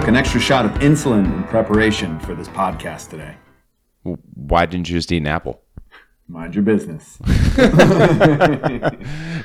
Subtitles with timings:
[0.00, 3.34] took an extra shot of insulin in preparation for this podcast today.
[4.02, 5.62] Why didn't you just eat an apple?
[6.28, 7.16] Mind your business.
[7.24, 7.70] Does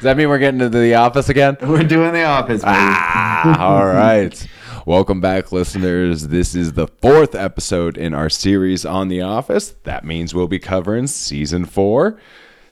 [0.02, 1.56] that mean we're getting into the office again?
[1.62, 2.64] We're doing the office.
[2.66, 4.46] Ah, all right.
[4.86, 6.28] Welcome back, listeners.
[6.28, 9.76] This is the fourth episode in our series on The Office.
[9.84, 12.20] That means we'll be covering season four.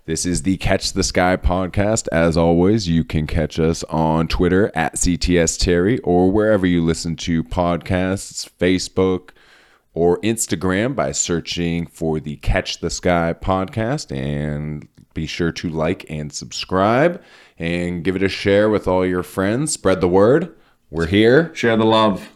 [0.09, 2.07] This is the Catch the Sky podcast.
[2.11, 7.15] As always, you can catch us on Twitter at CTS Terry or wherever you listen
[7.17, 9.29] to podcasts, Facebook,
[9.93, 14.11] or Instagram by searching for the Catch the Sky podcast.
[14.11, 17.21] And be sure to like and subscribe
[17.59, 19.73] and give it a share with all your friends.
[19.73, 20.55] Spread the word.
[20.89, 22.29] We're here Share the love.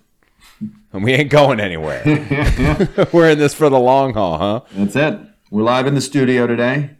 [0.60, 2.04] and we ain't going anywhere.
[3.12, 4.62] We're in this for the long haul, huh?
[4.74, 5.20] That's it.
[5.50, 6.98] We're live in the studio today.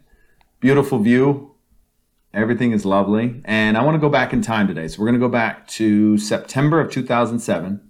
[0.64, 1.56] Beautiful view.
[2.32, 3.42] Everything is lovely.
[3.44, 4.88] And I want to go back in time today.
[4.88, 7.82] So we're going to go back to September of 2007.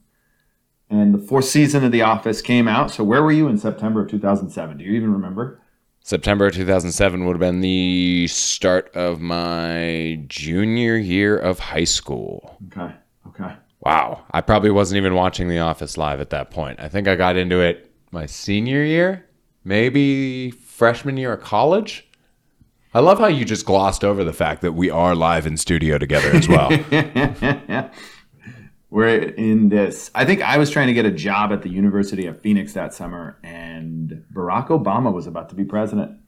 [0.90, 2.90] And the fourth season of The Office came out.
[2.90, 4.78] So where were you in September of 2007?
[4.78, 5.62] Do you even remember?
[6.00, 12.58] September 2007 would have been the start of my junior year of high school.
[12.72, 12.92] Okay.
[13.28, 13.54] Okay.
[13.82, 14.24] Wow.
[14.32, 16.80] I probably wasn't even watching The Office live at that point.
[16.80, 19.26] I think I got into it my senior year,
[19.62, 22.08] maybe freshman year of college.
[22.94, 25.98] I love how you just glossed over the fact that we are live in studio
[25.98, 26.70] together as well.
[28.90, 30.12] We're in this.
[30.14, 32.94] I think I was trying to get a job at the University of Phoenix that
[32.94, 36.20] summer, and Barack Obama was about to be president.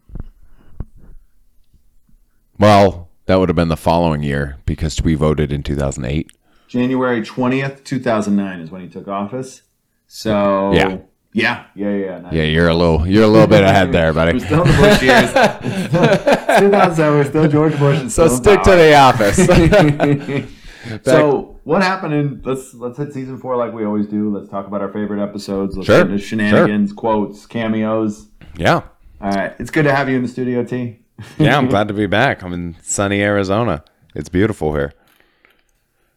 [2.59, 6.33] well, that would have been the following year because we voted in 2008.
[6.67, 9.63] January 20th, 2009 is when he took office.
[10.09, 10.99] So, Yeah.
[11.37, 12.19] Yeah, yeah, yeah.
[12.21, 12.33] nice.
[12.33, 14.39] Yeah, you're a little you're a little bit ahead there, buddy.
[14.39, 14.47] We're buddy.
[14.47, 16.61] still in the Bush years.
[16.61, 17.99] 2007, we're still George Bush.
[18.01, 20.51] and So still in stick to the office.
[21.05, 24.33] So what happened in let's let's hit season four like we always do.
[24.35, 25.77] Let's talk about our favorite episodes.
[25.77, 28.29] Let's Sure, get into shenanigans, quotes, cameos.
[28.57, 28.83] yeah.
[29.21, 31.01] All right, it's good to have you in the studio, T.
[31.39, 32.43] Yeah, I'm glad to be back.
[32.43, 33.83] I'm in sunny Arizona.
[34.15, 34.93] It's beautiful here.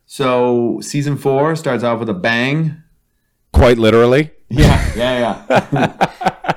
[0.05, 2.83] So season four starts off with a bang.
[3.53, 4.31] Quite literally.
[4.49, 6.55] Yeah, yeah, yeah.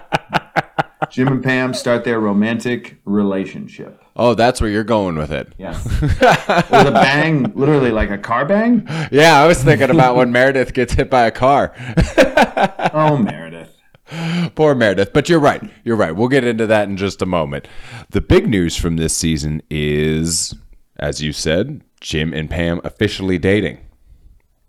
[1.10, 4.02] Jim and Pam start their romantic relationship.
[4.16, 5.52] Oh, that's where you're going with it.
[5.58, 5.78] Yeah.
[5.84, 8.86] with a bang, literally like a car bang.
[9.10, 11.74] Yeah, I was thinking about when Meredith gets hit by a car.
[12.94, 13.74] Oh, Meredith.
[14.54, 15.12] Poor Meredith.
[15.14, 15.62] But you're right.
[15.82, 16.14] You're right.
[16.14, 17.66] We'll get into that in just a moment.
[18.10, 20.54] The big news from this season is,
[20.98, 23.78] as you said, Jim and Pam officially dating.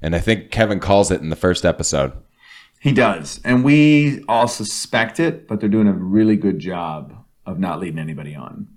[0.03, 2.11] And I think Kevin calls it in the first episode.
[2.81, 7.15] He does, and we all suspect it, but they're doing a really good job
[7.45, 8.67] of not leading anybody on.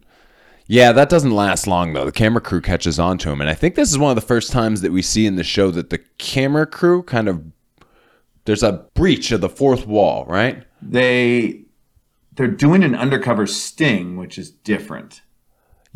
[0.69, 2.05] Yeah, that doesn't last long though.
[2.05, 4.21] The camera crew catches on to him, and I think this is one of the
[4.21, 7.45] first times that we see in the show that the camera crew kind of
[8.45, 10.65] there's a breach of the fourth wall, right?
[10.81, 11.63] They
[12.35, 15.23] they're doing an undercover sting, which is different.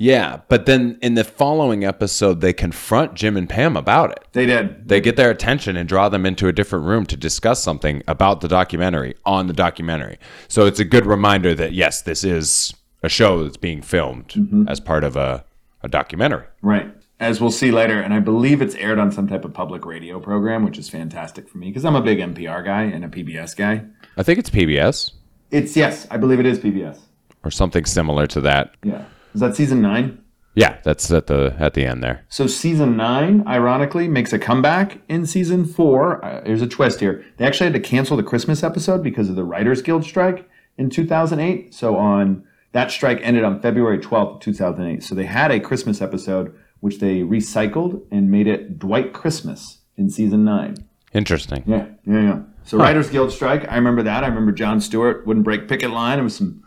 [0.00, 4.26] Yeah, but then in the following episode, they confront Jim and Pam about it.
[4.32, 4.88] They did.
[4.88, 8.40] They get their attention and draw them into a different room to discuss something about
[8.40, 10.18] the documentary on the documentary.
[10.48, 12.72] So it's a good reminder that yes, this is
[13.02, 14.66] a show that's being filmed mm-hmm.
[14.68, 15.44] as part of a,
[15.82, 16.46] a documentary.
[16.62, 16.90] Right.
[17.20, 20.18] As we'll see later, and I believe it's aired on some type of public radio
[20.18, 23.54] program, which is fantastic for me because I'm a big NPR guy and a PBS
[23.54, 23.84] guy.
[24.16, 25.12] I think it's PBS
[25.50, 27.00] It's yes, I believe it is PBS.
[27.44, 28.74] or something similar to that.
[28.82, 29.04] Yeah.
[29.34, 30.22] Is that season nine?
[30.54, 32.24] Yeah, that's at the at the end there.
[32.28, 36.24] So season nine, ironically, makes a comeback in season four.
[36.24, 37.24] Uh, there's a twist here.
[37.36, 40.90] They actually had to cancel the Christmas episode because of the Writers Guild strike in
[40.90, 41.72] 2008.
[41.72, 45.02] So on that strike ended on February 12th, 2008.
[45.04, 50.10] So they had a Christmas episode which they recycled and made it Dwight Christmas in
[50.10, 50.74] season nine.
[51.12, 51.62] Interesting.
[51.66, 52.42] Yeah, yeah, yeah.
[52.64, 53.68] So Writers Guild strike.
[53.70, 54.24] I remember that.
[54.24, 56.18] I remember Jon Stewart wouldn't break picket line.
[56.18, 56.64] It was some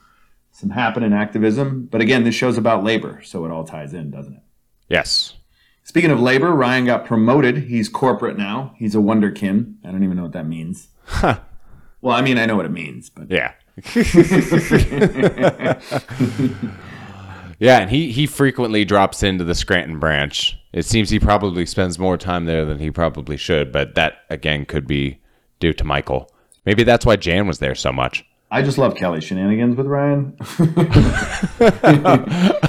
[0.54, 1.88] some happening activism.
[1.92, 4.44] But again, this show's about labor, so it all ties in, doesn't it?
[4.88, 5.34] Yes.
[5.84, 7.58] Speaking of labor, Ryan got promoted.
[7.58, 8.74] He's corporate now.
[8.78, 9.76] He's a wonderkin.
[9.84, 10.88] I don't even know what that means.
[12.02, 13.54] Well, I mean, I know what it means, but Yeah.
[17.60, 20.56] yeah, and he he frequently drops into the Scranton branch.
[20.74, 24.66] It seems he probably spends more time there than he probably should, but that again
[24.66, 25.22] could be
[25.60, 26.30] due to Michael.
[26.68, 28.24] Maybe that's why Jan was there so much.
[28.54, 30.38] I just love Kelly shenanigans with Ryan.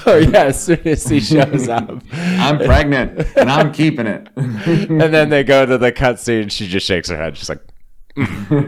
[0.07, 2.03] Oh yeah, as soon as he shows up.
[2.13, 4.29] I'm pregnant and I'm keeping it.
[4.37, 7.63] and then they go to the cutscene, she just shakes her head, she's like
[8.17, 8.61] Mindy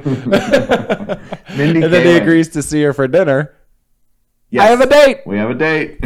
[1.82, 3.54] and then he agrees to see her for dinner.
[4.48, 4.62] Yes.
[4.62, 5.26] I have a date.
[5.26, 5.98] We have a date.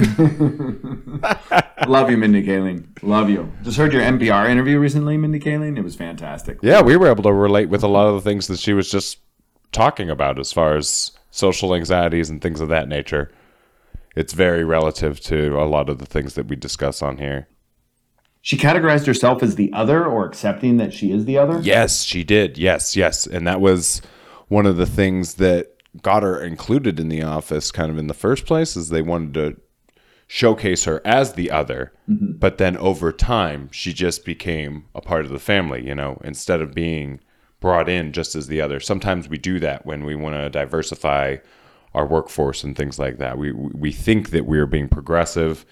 [1.86, 2.86] Love you, Mindy Kaling.
[3.02, 3.52] Love you.
[3.62, 5.78] Just heard your NPR interview recently, Mindy Kaling.
[5.78, 6.58] It was fantastic.
[6.62, 8.90] Yeah, we were able to relate with a lot of the things that she was
[8.90, 9.18] just
[9.72, 13.30] talking about as far as social anxieties and things of that nature.
[14.16, 17.48] It's very relative to a lot of the things that we discuss on here.
[18.42, 21.60] She categorized herself as the other or accepting that she is the other.
[21.60, 22.58] Yes, she did.
[22.58, 23.26] Yes, yes.
[23.26, 24.00] And that was
[24.48, 28.14] one of the things that got her included in the office kind of in the
[28.14, 29.60] first place is they wanted to
[30.26, 31.92] showcase her as the other.
[32.08, 32.38] Mm-hmm.
[32.38, 36.60] But then over time, she just became a part of the family, you know, instead
[36.60, 37.20] of being
[37.60, 38.80] brought in just as the other.
[38.80, 41.36] Sometimes we do that when we want to diversify
[41.94, 43.38] our workforce and things like that.
[43.38, 45.64] We we think that we're being progressive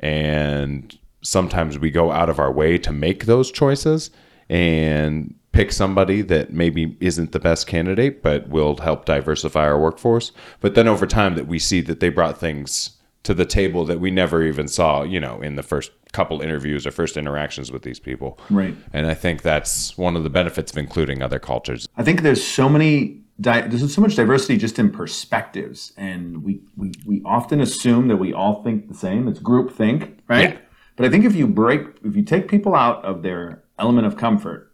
[0.00, 4.10] and sometimes we go out of our way to make those choices
[4.48, 10.32] and pick somebody that maybe isn't the best candidate but will help diversify our workforce
[10.60, 14.00] but then over time that we see that they brought things to the table that
[14.00, 17.82] we never even saw you know in the first couple interviews or first interactions with
[17.82, 18.74] these people Right.
[18.92, 22.44] and i think that's one of the benefits of including other cultures I think there's
[22.44, 27.60] so many di- there's so much diversity just in perspectives, and we, we we often
[27.60, 29.28] assume that we all think the same.
[29.28, 30.50] It's group think, right?
[30.54, 30.58] Yeah.
[30.96, 34.16] But I think if you break, if you take people out of their element of
[34.16, 34.72] comfort,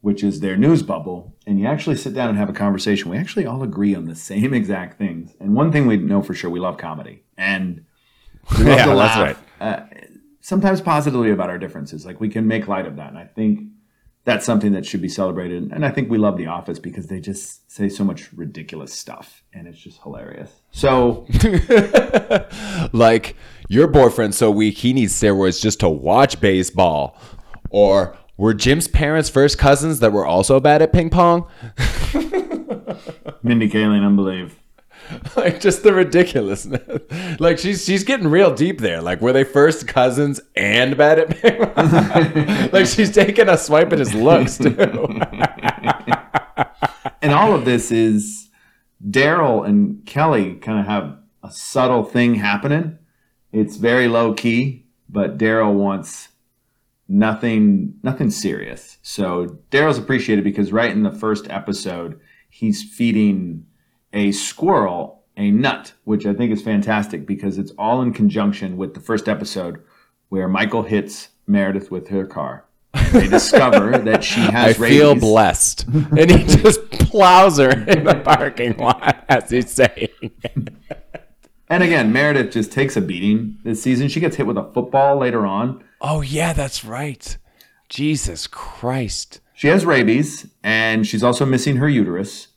[0.00, 3.16] which is their news bubble, and you actually sit down and have a conversation, we
[3.18, 5.34] actually all agree on the same exact things.
[5.40, 7.84] And one thing we know for sure, we love comedy, and
[8.58, 9.42] we love Yeah, to that's laugh.
[9.60, 9.80] Uh,
[10.42, 12.04] sometimes positively about our differences.
[12.04, 13.68] Like we can make light of that, and I think
[14.24, 15.72] that's something that should be celebrated.
[15.72, 19.42] And I think we love The Office because they just say so much ridiculous stuff,
[19.54, 20.50] and it's just hilarious.
[20.72, 21.26] So
[22.92, 23.36] like
[23.68, 27.16] your boyfriend's so weak he needs steroids just to watch baseball
[27.70, 31.46] or were jim's parents first cousins that were also bad at ping pong
[33.42, 34.56] Mindy Kaling, unbelieve.
[35.36, 37.00] like just the ridiculousness
[37.40, 41.74] like she's she's getting real deep there like were they first cousins and bad at
[41.74, 44.72] pong like she's taking a swipe at his looks too
[47.22, 48.50] and all of this is
[49.10, 52.98] Darryl and Kelly kind of have a subtle thing happening.
[53.52, 56.28] It's very low key, but Darryl wants
[57.08, 58.98] nothing nothing serious.
[59.02, 63.66] So Darryl's appreciated because right in the first episode, he's feeding
[64.12, 68.94] a squirrel a nut, which I think is fantastic because it's all in conjunction with
[68.94, 69.82] the first episode
[70.28, 72.64] where Michael hits Meredith with her car.
[73.12, 74.78] They discover that she has.
[74.78, 75.00] Rabies.
[75.00, 79.70] I has feel blessed and he just plows her in the parking lot as he's
[79.70, 80.08] saying
[81.68, 84.08] And again, Meredith just takes a beating this season.
[84.08, 85.82] She gets hit with a football later on.
[86.00, 87.38] Oh yeah, that's right.
[87.88, 89.40] Jesus Christ.
[89.54, 92.48] She has rabies, and she's also missing her uterus.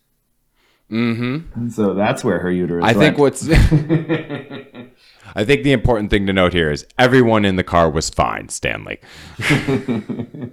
[0.90, 1.68] Mm-hmm.
[1.70, 2.84] So that's where her uterus.
[2.84, 3.48] I think what's
[5.34, 8.48] I think the important thing to note here is everyone in the car was fine,
[8.48, 9.00] Stanley.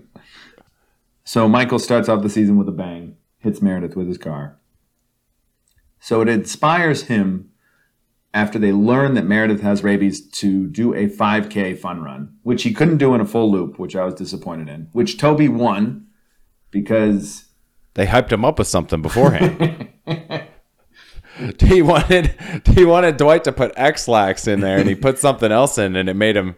[1.24, 4.60] So Michael starts off the season with a bang, hits Meredith with his car.
[6.00, 7.50] So it inspires him
[8.34, 12.74] after they learn that Meredith has rabies to do a 5K fun run, which he
[12.74, 14.90] couldn't do in a full loop, which I was disappointed in.
[14.92, 16.08] Which Toby won
[16.72, 17.46] because
[17.94, 19.83] They hyped him up with something beforehand.
[21.60, 22.36] he wanted
[22.68, 26.08] he wanted Dwight to put Ex-Lax in there and he put something else in and
[26.10, 26.56] it made him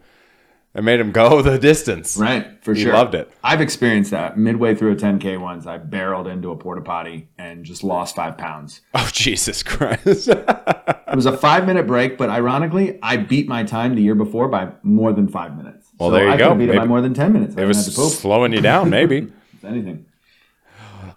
[0.73, 2.17] it made him go the distance.
[2.17, 2.91] Right, for He sure.
[2.93, 3.31] loved it.
[3.43, 4.37] I've experienced that.
[4.37, 8.37] Midway through a 10K once, I barreled into a porta potty and just lost five
[8.37, 8.81] pounds.
[8.93, 10.27] Oh Jesus Christ.
[10.27, 14.49] It was a five minute break, but ironically, I beat my time the year before
[14.49, 15.87] by more than five minutes.
[15.97, 16.53] Well, so there you I go.
[16.55, 17.55] beat it by more than 10 minutes.
[17.57, 18.11] I it was have to poop.
[18.11, 19.31] slowing you down, maybe.
[19.63, 20.05] Anything.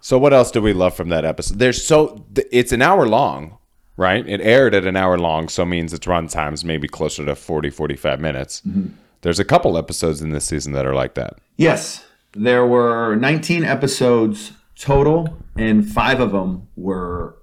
[0.01, 1.59] So what else do we love from that episode?
[1.59, 3.57] There's so th- it's an hour long,
[3.99, 4.25] right?
[4.27, 7.69] It aired at an hour long, so means its run times maybe closer to 40
[7.69, 8.61] 45 minutes.
[8.61, 8.93] Mm-hmm.
[9.21, 11.37] There's a couple episodes in this season that are like that.
[11.57, 17.37] Yes, there were 19 episodes total, and five of them were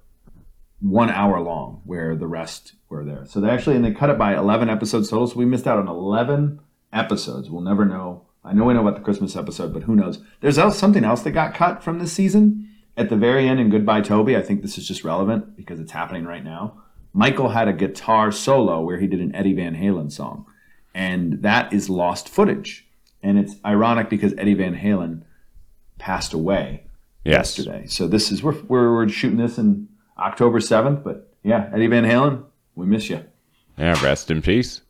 [0.79, 3.25] one hour long, where the rest were there.
[3.27, 5.27] So they actually, and they cut it by 11 episodes total.
[5.27, 6.59] So we missed out on 11
[6.91, 7.51] episodes.
[7.51, 8.23] We'll never know.
[8.43, 10.23] I know we know about the Christmas episode, but who knows?
[10.41, 12.66] There's else, something else that got cut from this season
[12.97, 14.35] at the very end in Goodbye Toby.
[14.35, 16.81] I think this is just relevant because it's happening right now.
[17.13, 20.45] Michael had a guitar solo where he did an Eddie Van Halen song,
[20.93, 22.85] and that is lost footage.
[23.23, 25.23] And it's ironic because Eddie Van Halen
[25.97, 26.83] passed away
[27.23, 27.57] Yes.
[27.57, 27.87] yesterday.
[27.87, 29.87] So this is we're, we're we're shooting this in
[30.17, 32.43] October seventh, but yeah, Eddie Van Halen,
[32.75, 33.23] we miss you.
[33.77, 34.81] Yeah, rest in peace.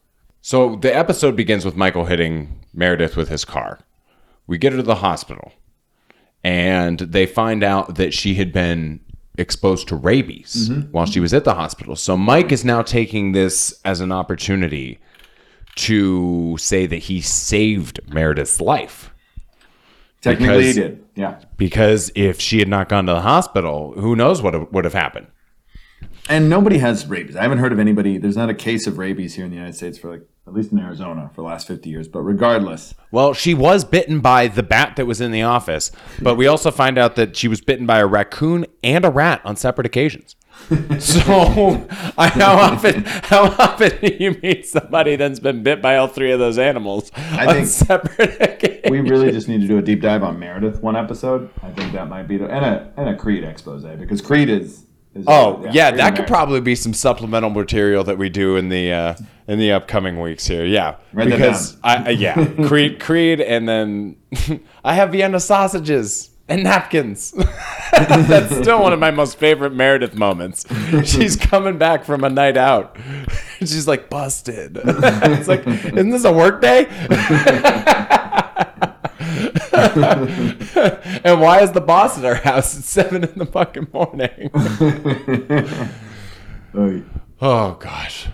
[0.42, 3.80] So the episode begins with Michael hitting Meredith with his car.
[4.46, 5.52] We get her to the hospital,
[6.44, 9.00] and they find out that she had been
[9.38, 10.92] exposed to rabies mm-hmm.
[10.92, 11.96] while she was at the hospital.
[11.96, 15.00] So Mike is now taking this as an opportunity
[15.76, 19.14] to say that he saved Meredith's life.
[20.22, 21.04] Technically, Because- he did.
[21.16, 21.40] Yeah.
[21.58, 25.28] Because if she had not gone to the hospital, who knows what would have happened?
[26.30, 27.36] And nobody has rabies.
[27.36, 28.18] I haven't heard of anybody.
[28.18, 30.72] There's not a case of rabies here in the United States for like, at least
[30.72, 32.08] in Arizona, for the last 50 years.
[32.08, 35.92] But regardless, Well, she was bitten by the bat that was in the office,
[36.22, 39.42] but we also find out that she was bitten by a raccoon and a rat
[39.46, 40.36] on separate occasions.
[41.00, 41.22] so,
[42.18, 46.32] I, how often how often do you meet somebody that's been bit by all three
[46.32, 48.90] of those animals on think separate occasions?
[48.90, 51.52] we really just need to do a deep dive on Meredith one episode.
[51.62, 54.87] I think that might be the and a and a Creed expose because Creed is.
[55.28, 58.92] Oh yeah, Creed that could probably be some supplemental material that we do in the
[58.92, 59.16] uh,
[59.48, 60.66] in the upcoming weeks here.
[60.66, 64.18] Yeah, Write because I uh, yeah Creed Creed and then
[64.84, 67.32] I have Vienna sausages and napkins.
[67.92, 70.66] That's still one of my most favorite Meredith moments.
[71.04, 72.98] She's coming back from a night out.
[73.60, 74.80] She's like busted.
[74.84, 76.86] it's like, isn't this a work day?
[79.56, 84.52] And why is the boss at our house at seven in the fucking morning?
[87.40, 88.28] Oh gosh.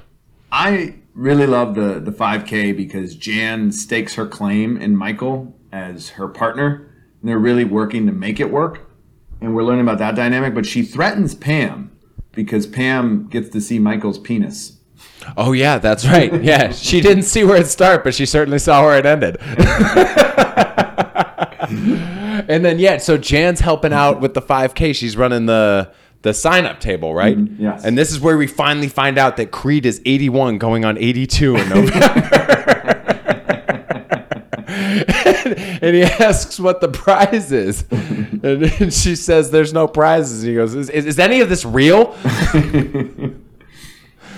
[0.51, 6.27] I really love the the 5K because Jan stakes her claim in Michael as her
[6.27, 6.89] partner,
[7.22, 8.89] and they're really working to make it work.
[9.41, 10.53] And we're learning about that dynamic.
[10.53, 11.91] But she threatens Pam
[12.32, 14.79] because Pam gets to see Michael's penis.
[15.38, 16.43] Oh yeah, that's right.
[16.43, 19.38] Yeah, she didn't see where it started, but she certainly saw where it ended.
[22.53, 24.95] and then yeah, so Jan's helping out with the 5K.
[24.95, 25.91] She's running the
[26.22, 27.38] the sign up table, right?
[27.38, 27.62] Mm-hmm.
[27.62, 27.83] yes.
[27.83, 31.55] And this is where we finally find out that Creed is 81 going on 82
[31.55, 32.29] in November.
[35.81, 37.86] and he asks what the prize is.
[38.43, 40.43] And she says there's no prizes.
[40.43, 42.13] And he goes, is, is, is any of this real?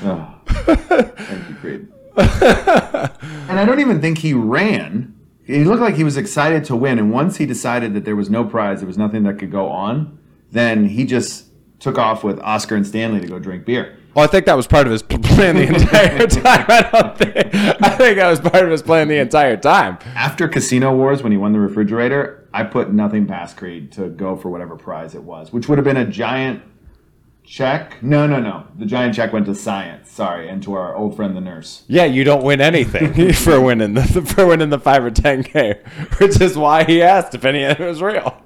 [0.04, 1.88] Oh, thank you, Creed.
[2.16, 5.15] and I don't even think he ran.
[5.46, 6.98] He looked like he was excited to win.
[7.00, 9.70] And once he decided that there was no prize, there was nothing that could go
[9.70, 10.18] on,
[10.52, 11.46] then he just
[11.80, 13.98] took off with Oscar and Stanley to go drink beer.
[14.16, 16.66] Well, I think that was part of his plan the entire time.
[16.68, 17.36] I don't think.
[17.84, 20.00] I think that was part of his plan the entire time.
[20.16, 24.38] After Casino Wars, when he won the refrigerator, I put nothing past Creed to go
[24.38, 26.64] for whatever prize it was, which would have been a giant
[27.46, 28.02] check.
[28.04, 28.66] No, no, no.
[28.78, 30.10] The giant check went to science.
[30.12, 31.84] Sorry, and to our old friend the nurse.
[31.88, 34.04] Yeah, you don't win anything for winning the
[34.36, 35.80] for winning the five or ten k,
[36.18, 38.42] which is why he asked if any of it was real.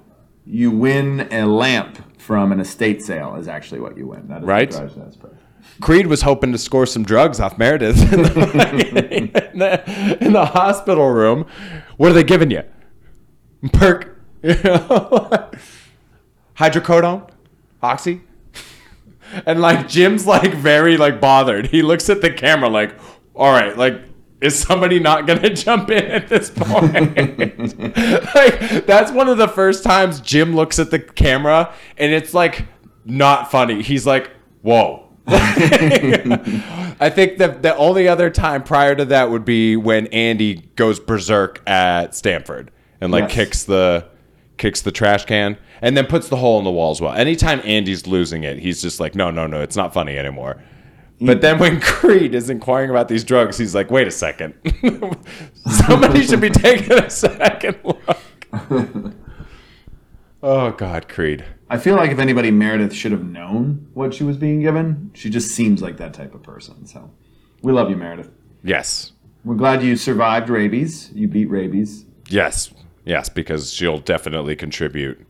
[0.45, 4.27] You win a lamp from an estate sale is actually what you win.
[4.27, 4.69] That is Right.
[4.69, 5.33] prize, that's prize.
[5.81, 10.45] Creed was hoping to score some drugs off Meredith in the, in the, in the
[10.45, 11.45] hospital room.
[11.97, 12.63] What are they giving you?
[13.71, 15.49] Perk, you know?
[16.57, 17.29] hydrocodone,
[17.81, 18.21] oxy,
[19.45, 21.67] and like Jim's like very like bothered.
[21.67, 22.95] He looks at the camera like,
[23.35, 24.01] all right, like.
[24.41, 26.93] Is somebody not gonna jump in at this point?
[28.33, 32.65] like that's one of the first times Jim looks at the camera and it's like
[33.03, 33.81] not funny.
[33.81, 34.31] He's like,
[34.61, 40.69] "Whoa, I think that the only other time prior to that would be when Andy
[40.77, 42.71] goes berserk at Stamford
[43.01, 43.33] and like Yes.
[43.33, 44.05] kicks the
[44.59, 47.13] kicks the trash can and then puts the hole in the wall as well.
[47.13, 50.61] Anytime Andy's losing it, he's just like, no, no, no, it's not funny anymore.
[51.21, 54.53] But then when Creed is inquiring about these drugs, he's like, wait a second.
[55.87, 59.13] Somebody should be taking a second look.
[60.43, 61.45] oh God, Creed.
[61.69, 65.11] I feel like if anybody, Meredith should have known what she was being given.
[65.13, 66.85] She just seems like that type of person.
[66.85, 67.11] So
[67.61, 68.31] we love you, Meredith.
[68.63, 69.11] Yes.
[69.43, 71.11] We're glad you survived rabies.
[71.13, 72.05] You beat rabies.
[72.29, 72.71] Yes,
[73.09, 75.25] yes, because she'll definitely contribute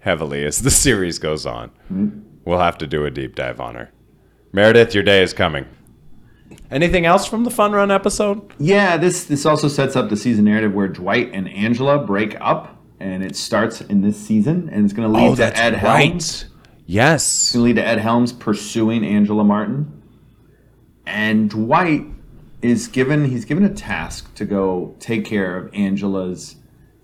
[0.00, 1.70] heavily as the series goes on.
[2.44, 3.90] We'll have to do a deep dive on her.
[4.52, 5.66] Meredith, your day is coming.
[6.70, 8.52] Anything else from the Fun Run episode?
[8.58, 12.80] Yeah, this this also sets up the season narrative where Dwight and Angela break up,
[13.00, 16.46] and it starts in this season, and it's going oh, to lead to Ed Helms.
[16.86, 17.24] Yes.
[17.24, 20.02] It's going to lead to Ed Helms pursuing Angela Martin,
[21.04, 22.06] and Dwight
[22.62, 26.56] is given he's given a task to go take care of Angela's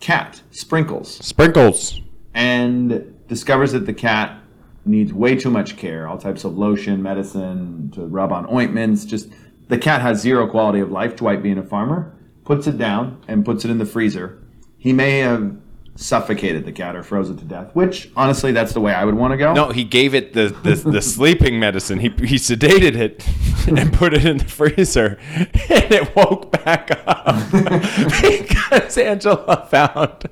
[0.03, 1.25] cat, Sprinkles.
[1.25, 2.01] Sprinkles.
[2.35, 4.39] and discovers that the cat
[4.85, 9.29] needs way too much care all types of lotion medicine to rub on ointments just
[9.69, 12.13] the cat has zero quality of life dwight being a farmer
[12.45, 14.43] puts it down and puts it in the freezer
[14.77, 15.57] he may have
[15.95, 17.75] suffocated the cat or froze it to death.
[17.75, 19.53] Which honestly, that's the way I would want to go.
[19.53, 21.99] No, he gave it the, the, the sleeping medicine.
[21.99, 23.27] He, he sedated it
[23.79, 27.51] and put it in the freezer, and it woke back up
[28.23, 30.29] because Angela found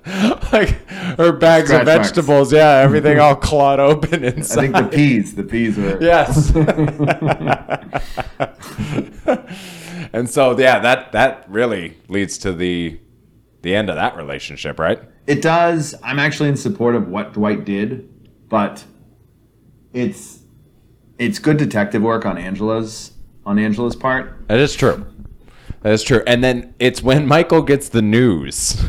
[0.53, 0.71] like
[1.19, 2.09] her bags Scratch of marks.
[2.09, 2.53] vegetables.
[2.53, 3.23] Yeah, everything mm-hmm.
[3.23, 4.75] all clawed open inside.
[4.75, 5.99] I think the peas, the peas were.
[6.01, 6.51] Yes.
[10.13, 12.99] and so yeah, that that really leads to the
[13.63, 15.01] the end of that relationship, right?
[15.31, 15.95] It does.
[16.03, 18.09] I'm actually in support of what Dwight did,
[18.49, 18.85] but
[19.93, 20.41] it's
[21.19, 23.13] it's good detective work on Angela's
[23.47, 24.49] on Angela's part.
[24.49, 25.07] That is true.
[25.83, 26.23] That is true.
[26.27, 28.75] And then it's when Michael gets the news.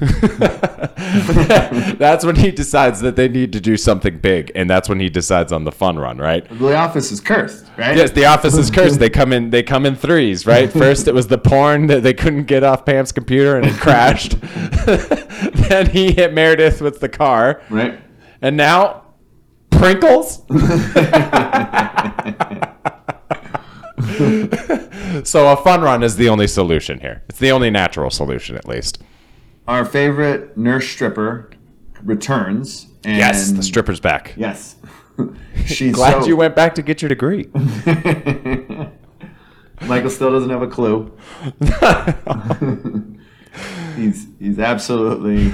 [1.97, 5.09] that's when he decides that they need to do something big, and that's when he
[5.09, 6.45] decides on the fun run, right?
[6.59, 7.95] The office is cursed, right?
[7.95, 8.99] Yes, the office is cursed.
[8.99, 9.51] They come in.
[9.51, 10.69] They come in threes, right?
[10.73, 14.39] First, it was the porn that they couldn't get off Pam's computer and it crashed.
[15.69, 18.01] then he hit Meredith with the car, Right.
[18.41, 19.03] and now
[19.69, 20.41] Prinkles.
[25.23, 27.23] so a fun run is the only solution here.
[27.29, 29.01] It's the only natural solution, at least.
[29.67, 31.51] Our favorite nurse stripper
[32.03, 32.87] returns.
[33.03, 34.33] And Yes, the stripper's back.
[34.37, 34.75] Yes.
[35.65, 37.49] She's Glad so, you went back to get your degree.
[39.81, 41.17] Michael still doesn't have a clue.
[43.95, 45.53] he's he's absolutely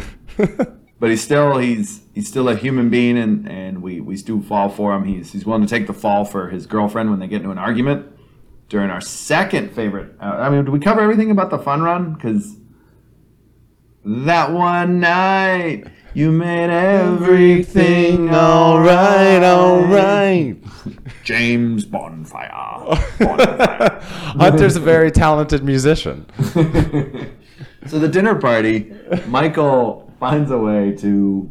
[1.00, 4.70] but he's still he's he's still a human being and and we we do fall
[4.70, 7.38] for him he's he's willing to take the fall for his girlfriend when they get
[7.38, 8.06] into an argument
[8.70, 12.14] during our second favorite uh, i mean did we cover everything about the fun run
[12.14, 12.58] because
[14.04, 20.58] that one night you made everything all right all right
[21.24, 22.50] james bonfire,
[23.20, 24.00] bonfire.
[24.38, 26.26] Hunter's a very talented musician.
[27.88, 28.92] So the dinner party,
[29.28, 31.50] Michael finds a way to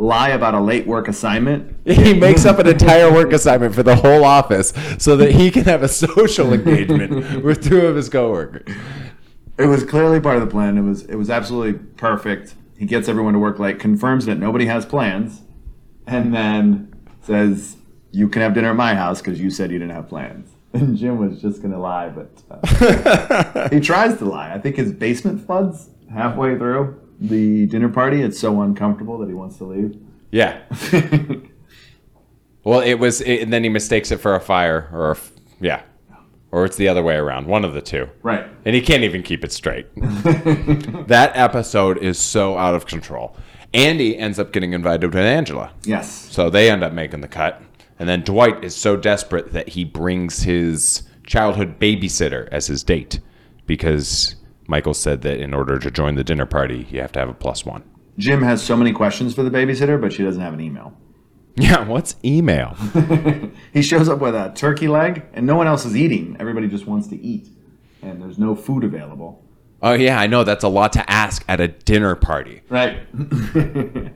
[0.00, 1.76] lie about a late work assignment.
[2.00, 5.64] He makes up an entire work assignment for the whole office so that he can
[5.64, 8.74] have a social engagement with two of his coworkers.
[9.58, 10.78] It was clearly part of the plan.
[10.78, 12.54] It was it was absolutely perfect.
[12.78, 15.42] He gets everyone to work late, confirms that nobody has plans,
[16.06, 17.76] and then says,
[18.10, 20.96] "You can have dinner at my house because you said you didn't have plans." And
[20.96, 24.54] Jim was just gonna lie, but uh, he tries to lie.
[24.54, 28.22] I think his basement floods halfway through the dinner party.
[28.22, 29.96] It's so uncomfortable that he wants to leave.
[30.30, 30.62] Yeah.
[32.62, 35.16] Well, it was, it, and then he mistakes it for a fire, or a
[35.60, 35.82] yeah,
[36.50, 37.46] or it's the other way around.
[37.46, 38.08] One of the two.
[38.22, 38.46] right.
[38.64, 39.86] And he can't even keep it straight.
[39.96, 43.36] that episode is so out of control.
[43.72, 45.72] Andy ends up getting invited with Angela.
[45.84, 46.10] Yes.
[46.30, 47.62] So they end up making the cut.
[47.98, 53.20] And then Dwight is so desperate that he brings his childhood babysitter as his date
[53.66, 54.34] because
[54.70, 57.34] Michael said that in order to join the dinner party, you have to have a
[57.34, 57.82] plus one.
[58.16, 60.96] Jim has so many questions for the babysitter, but she doesn't have an email.
[61.56, 62.76] Yeah, what's email?
[63.72, 66.36] He shows up with a turkey leg, and no one else is eating.
[66.38, 67.48] Everybody just wants to eat,
[68.00, 69.44] and there's no food available.
[69.82, 70.44] oh, yeah, I know.
[70.44, 72.62] That's a lot to ask at a dinner party.
[72.68, 73.00] Right.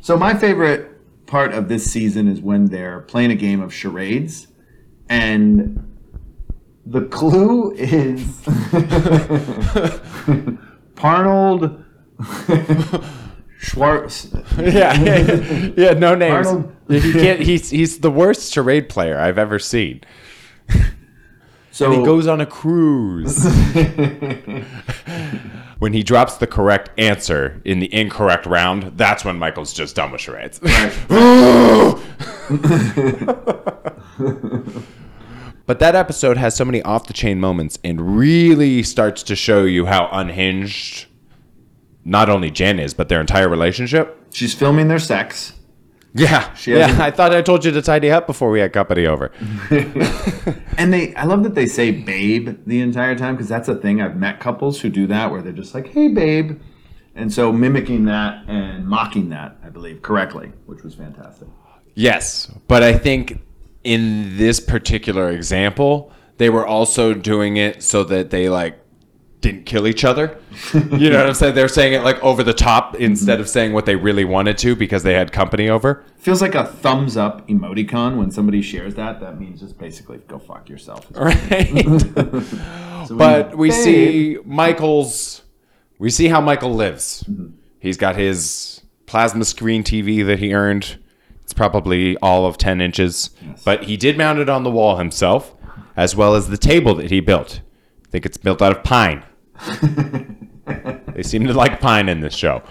[0.00, 4.46] so my favorite part of this season is when they're playing a game of charades,
[5.08, 5.83] and
[6.86, 8.40] the clue is
[10.96, 11.82] Parnold
[13.58, 14.28] Schwartz.
[14.58, 16.46] Yeah, yeah, yeah, no names.
[16.46, 17.40] Arnold- He can't.
[17.40, 20.02] He's he's the worst charade player I've ever seen.
[21.72, 23.44] So He goes on a cruise.
[25.80, 30.12] when he drops the correct answer in the incorrect round, that's when Michael's just done
[30.12, 30.60] with charades.
[35.66, 39.64] But that episode has so many off the chain moments and really starts to show
[39.64, 41.06] you how unhinged
[42.04, 44.20] not only Jen is, but their entire relationship.
[44.32, 45.54] she's filming their sex.
[46.16, 46.54] Yeah.
[46.54, 46.96] She yeah.
[47.00, 49.32] I thought I told you to tidy up before we had company over.
[50.76, 54.02] And they, I love that they say babe the entire time because that's a thing.
[54.02, 56.60] I've met couples who do that where they're just like, hey, babe.
[57.14, 61.46] And so mimicking that and mocking that, I believe, correctly, which was fantastic.
[61.94, 63.40] Yes, but I think
[63.84, 68.80] in this particular example, they were also doing it so that they like
[69.40, 70.38] didn't kill each other.
[70.74, 71.54] You know what I'm saying?
[71.54, 74.74] They're saying it like over the top instead of saying what they really wanted to
[74.74, 76.04] because they had company over.
[76.16, 79.20] Feels like a thumbs up emoticon when somebody shares that.
[79.20, 81.06] That means just basically go fuck yourself.
[81.14, 81.84] Right.
[83.06, 85.42] So but we babe- see Michael's
[85.98, 87.22] we see how Michael lives.
[87.28, 87.48] Mm-hmm.
[87.78, 90.98] He's got his plasma screen TV that he earned.
[91.44, 93.30] It's probably all of 10 inches,
[93.64, 95.54] but he did mount it on the wall himself,
[95.96, 97.60] as well as the table that he built.
[98.06, 99.24] I think it's built out of pine.
[101.14, 102.62] They seem to like pine in this show.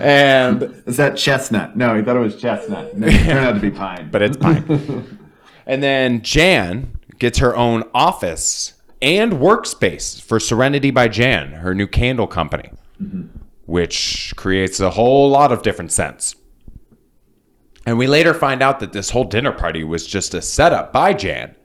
[0.00, 1.76] And Is that chestnut?
[1.76, 2.96] No, he thought it was chestnut.
[2.96, 4.10] No, it turned out to be pine.
[4.10, 5.18] but it's pine.
[5.66, 11.86] and then Jan gets her own office and workspace for Serenity by Jan, her new
[11.86, 12.70] candle company,
[13.02, 13.28] mm-hmm.
[13.66, 16.34] which creates a whole lot of different scents.
[17.88, 21.14] And we later find out that this whole dinner party was just a setup by
[21.14, 21.56] Jan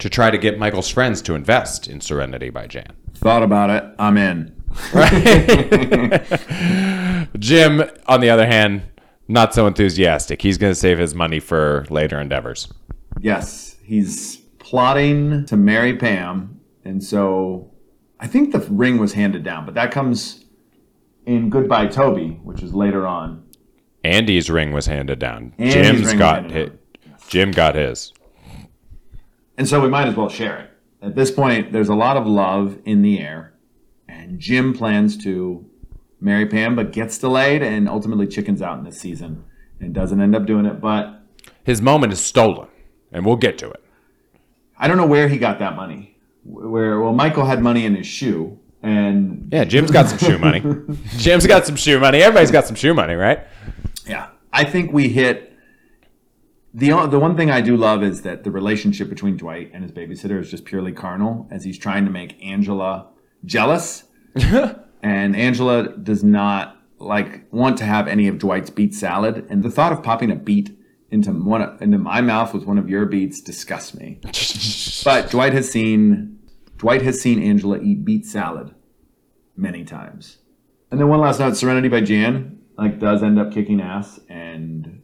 [0.00, 2.96] to try to get Michael's friends to invest in Serenity by Jan.
[3.14, 3.84] Thought about it.
[3.96, 4.60] I'm in.
[4.92, 6.20] Right?
[7.38, 8.82] Jim, on the other hand,
[9.28, 10.42] not so enthusiastic.
[10.42, 12.66] He's going to save his money for later endeavors.
[13.20, 17.70] Yes, he's plotting to marry Pam, and so
[18.18, 20.44] I think the ring was handed down, but that comes
[21.24, 23.44] in Goodbye Toby, which is later on.
[24.04, 25.54] Andy's ring was handed down.
[25.58, 26.78] Andy's Jim's got down.
[27.28, 28.12] Jim got his.
[29.56, 30.70] And so we might as well share it.
[31.02, 33.54] At this point, there's a lot of love in the air,
[34.08, 35.64] and Jim plans to
[36.20, 39.44] marry Pam, but gets delayed and ultimately chickens out in this season
[39.80, 40.80] and doesn't end up doing it.
[40.80, 41.22] But
[41.64, 42.68] His moment is stolen,
[43.12, 43.82] and we'll get to it.
[44.78, 46.16] I don't know where he got that money.
[46.44, 50.60] Where well, Michael had money in his shoe, and Yeah, Jim's got some shoe money.
[51.16, 52.22] Jim's got some shoe money.
[52.22, 53.46] Everybody's got some shoe money, right?
[54.52, 55.52] I think we hit
[56.72, 59.92] the the one thing I do love is that the relationship between Dwight and his
[59.92, 63.08] babysitter is just purely carnal, as he's trying to make Angela
[63.44, 64.04] jealous,
[65.02, 69.70] and Angela does not like want to have any of Dwight's beet salad, and the
[69.70, 70.76] thought of popping a beet
[71.10, 74.20] into one of- into my mouth with one of your beets disgusts me.
[75.02, 76.38] But Dwight has seen
[76.76, 78.74] Dwight has seen Angela eat beet salad
[79.56, 80.38] many times.
[80.90, 85.02] And then one last note: Serenity by Jan like does end up kicking ass, and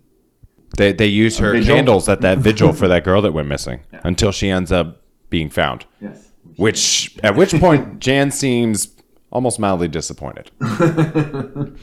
[0.76, 1.76] They they use her vigil?
[1.76, 5.50] candles at that vigil for that girl that went missing until she ends up being
[5.50, 5.84] found.
[6.00, 8.88] yes, Which at which point Jan seems
[9.30, 10.50] almost mildly disappointed.
[10.60, 11.76] the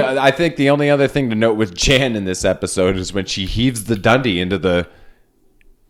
[0.00, 3.26] I think the only other thing to note with Jan in this episode is when
[3.26, 4.88] she heaves the Dundie into the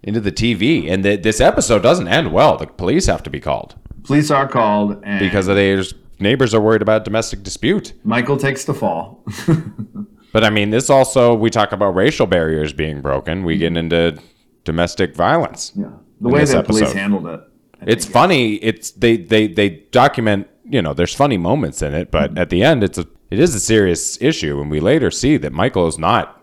[0.02, 2.56] into the TV, and that this episode doesn't end well.
[2.56, 6.61] The police have to be called police are called, and because of there's neighbors are
[6.61, 7.92] worried about domestic dispute.
[8.04, 9.24] Michael takes the fall.
[10.33, 13.44] But I mean, this also we talk about racial barriers being broken.
[13.44, 14.18] We get into
[14.64, 15.72] domestic violence.
[15.74, 17.40] yeah, the way that police handled it.
[17.80, 18.54] I It's think, funny.
[18.56, 20.48] It's they they they document.
[20.64, 22.38] You know, there's funny moments in it, but mm-hmm.
[22.38, 25.52] at the end, it's a it is a serious issue, and we later see that
[25.52, 26.40] Michael is not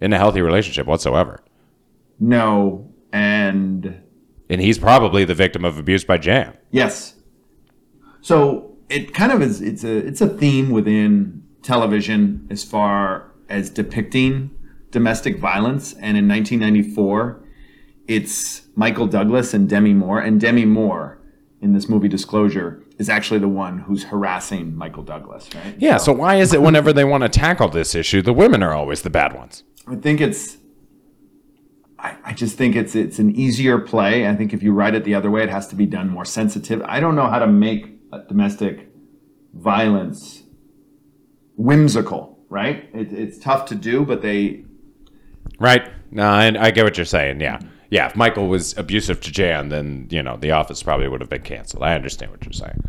[0.00, 1.42] in a healthy relationship whatsoever,
[2.20, 4.02] no, and
[4.50, 6.54] and he's probably the victim of abuse by Jan.
[6.70, 7.14] Yes.
[8.20, 9.60] So it kind of is.
[9.60, 14.50] It's a it's a theme within television as far as depicting
[14.90, 15.94] domestic violence.
[15.94, 17.42] And in 1994,
[18.06, 20.20] it's Michael Douglas and Demi Moore.
[20.20, 21.18] And Demi Moore
[21.60, 25.74] in this movie Disclosure is actually the one who's harassing Michael Douglas, right?
[25.78, 25.96] Yeah.
[25.96, 29.02] So why is it whenever they want to tackle this issue, the women are always
[29.02, 29.64] the bad ones?
[29.86, 30.58] I think it's.
[31.98, 34.28] I, I just think it's it's an easier play.
[34.28, 36.24] I think if you write it the other way, it has to be done more
[36.24, 36.82] sensitive.
[36.82, 37.91] I don't know how to make
[38.28, 38.88] domestic
[39.54, 40.42] violence
[41.56, 42.88] whimsical, right?
[42.94, 44.64] It, it's tough to do, but they
[45.58, 45.90] Right.
[46.10, 47.40] No, I, I get what you're saying.
[47.40, 47.60] Yeah.
[47.90, 48.06] Yeah.
[48.06, 51.42] If Michael was abusive to Jan, then, you know, the office probably would have been
[51.42, 51.82] canceled.
[51.82, 52.82] I understand what you're saying.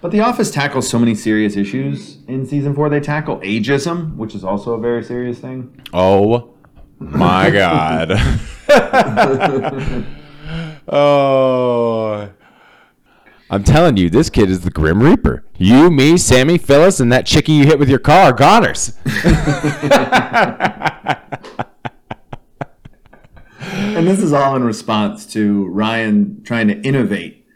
[0.00, 2.88] But The Office tackles so many serious issues in season four.
[2.88, 5.82] They tackle ageism, which is also a very serious thing.
[5.92, 6.54] Oh
[7.00, 8.12] my God.
[10.88, 12.30] oh.
[13.48, 15.44] I'm telling you, this kid is the Grim Reaper.
[15.56, 18.98] You, me, Sammy, Phyllis, and that chickie you hit with your car are goners.
[23.96, 27.46] And this is all in response to Ryan trying to innovate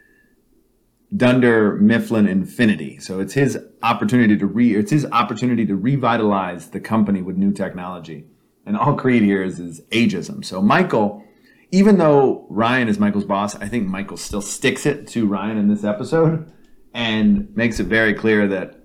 [1.15, 2.97] Dunder Mifflin Infinity.
[2.99, 7.51] So it's his opportunity to re it's his opportunity to revitalize the company with new
[7.51, 8.25] technology.
[8.65, 10.43] And all Creed here is is ageism.
[10.43, 11.23] So Michael,
[11.71, 15.67] even though Ryan is Michael's boss, I think Michael still sticks it to Ryan in
[15.67, 16.51] this episode
[16.93, 18.77] and makes it very clear that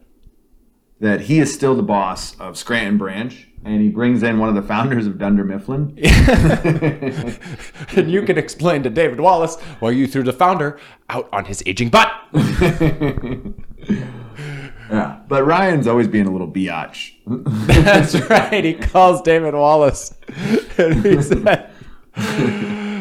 [0.99, 4.55] that he is still the boss of Scranton Branch, and he brings in one of
[4.55, 5.95] the founders of Dunder Mifflin.
[7.97, 11.63] and you can explain to David Wallace why you threw the founder out on his
[11.67, 12.11] aging butt.
[14.91, 17.15] Yeah, but Ryan's always being a little biatch.
[17.67, 18.65] That's right.
[18.65, 20.15] He calls David Wallace.
[20.79, 21.71] And he said,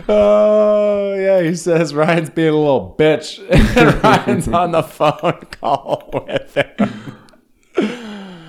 [0.08, 1.42] Oh, yeah.
[1.42, 3.40] He says Ryan's being a little bitch.
[4.04, 7.22] Ryan's on the phone call with him.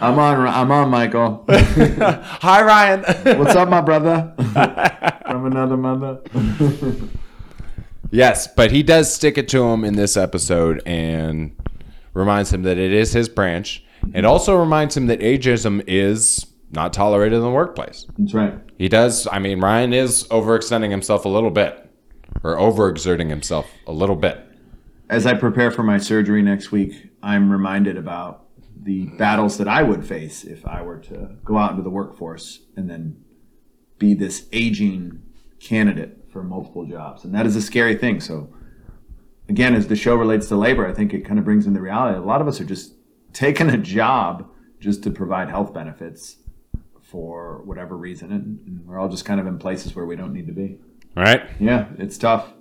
[0.01, 0.47] I'm on.
[0.47, 1.45] I'm on, Michael.
[1.49, 3.39] Hi, Ryan.
[3.39, 4.35] What's up, my brother?
[5.27, 6.21] From another mother.
[8.11, 10.83] yes, but he does stick it to him in this episode.
[10.85, 11.57] And
[12.13, 13.85] reminds him that it is his branch.
[14.15, 18.07] It also reminds him that ageism is not tolerated in the workplace.
[18.19, 18.55] That's right.
[18.79, 19.27] He does.
[19.31, 21.89] I mean, Ryan is overextending himself a little bit,
[22.43, 24.41] or overexerting himself a little bit.
[25.09, 28.47] As I prepare for my surgery next week, I'm reminded about
[28.83, 32.61] the battles that I would face if I were to go out into the workforce
[32.77, 33.23] and then
[33.99, 35.23] be this aging
[35.61, 37.25] candidate for multiple jobs.
[37.25, 38.21] And that is a scary thing.
[38.21, 38.53] So,
[39.49, 41.81] again, as the show relates to labor, I think it kind of brings in the
[41.81, 42.19] reality.
[42.19, 42.95] A lot of us are just
[43.33, 44.49] taking a job
[44.79, 46.37] just to provide health benefits
[47.17, 48.31] for whatever reason.
[48.31, 50.77] And, and we're all just kind of in places where we don't need to be.
[51.17, 51.49] Right?
[51.59, 52.53] Yeah, it's tough.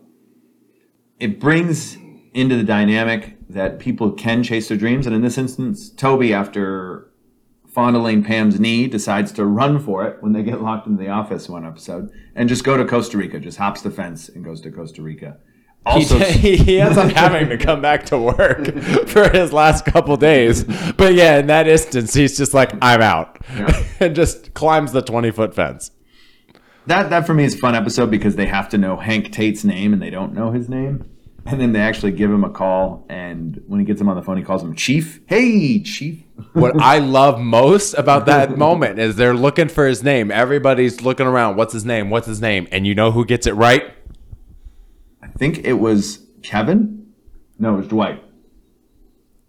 [1.20, 1.98] It brings
[2.34, 5.08] into the dynamic that people can chase their dreams.
[5.08, 7.12] And in this instance, Toby, after
[7.68, 11.50] fondling Pam's knee, decides to run for it when they get locked into the office
[11.50, 14.72] one episode and just go to Costa Rica, just hops the fence and goes to
[14.72, 15.36] Costa Rica.
[15.86, 18.74] Also, he, he ends up having to come back to work
[19.08, 20.64] for his last couple days.
[20.94, 23.38] But yeah, in that instance, he's just like, I'm out.
[23.56, 23.84] Yeah.
[24.00, 25.92] and just climbs the 20 foot fence.
[26.88, 29.64] that, that for me is a fun episode because they have to know Hank Tate's
[29.64, 31.10] name and they don't know his name.
[31.48, 33.06] And then they actually give him a call.
[33.08, 35.22] And when he gets him on the phone, he calls him Chief.
[35.28, 36.24] Hey, Chief.
[36.54, 40.32] What I love most about that moment is they're looking for his name.
[40.32, 41.56] Everybody's looking around.
[41.56, 42.10] What's his name?
[42.10, 42.68] What's his name?
[42.72, 43.94] And you know who gets it right?
[45.38, 47.14] Think it was Kevin.
[47.60, 48.24] No, it was Dwight.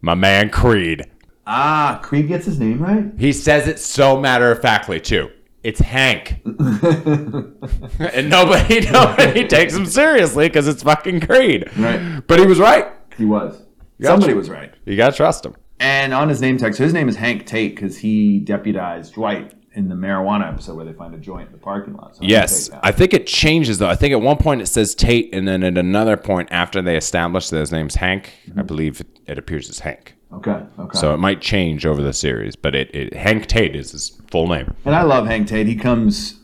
[0.00, 1.04] My man Creed.
[1.46, 3.04] Ah, Creed gets his name right?
[3.18, 5.30] He says it so matter of factly too.
[5.62, 11.68] It's Hank, and nobody nobody takes him seriously because it's fucking Creed.
[11.76, 12.20] Right.
[12.26, 12.86] But he was right.
[13.16, 13.62] He was.
[14.00, 14.72] Somebody was right.
[14.84, 15.56] You gotta trust him.
[15.80, 19.54] And on his name tag, so his name is Hank Tate because he deputized Dwight
[19.76, 22.16] in the marijuana episode where they find a joint in the parking lot.
[22.16, 23.88] So Yes, I think it changes though.
[23.88, 26.96] I think at one point it says Tate, and then at another point after they
[26.96, 28.62] establish that his name's Hank, I mm-hmm.
[28.62, 30.16] believe it, it appears as Hank.
[30.32, 30.98] okay, okay.
[30.98, 34.48] So it might change over the series, but it, it Hank Tate is his full
[34.48, 34.74] name.
[34.86, 35.66] and I love Hank Tate.
[35.66, 36.40] He comes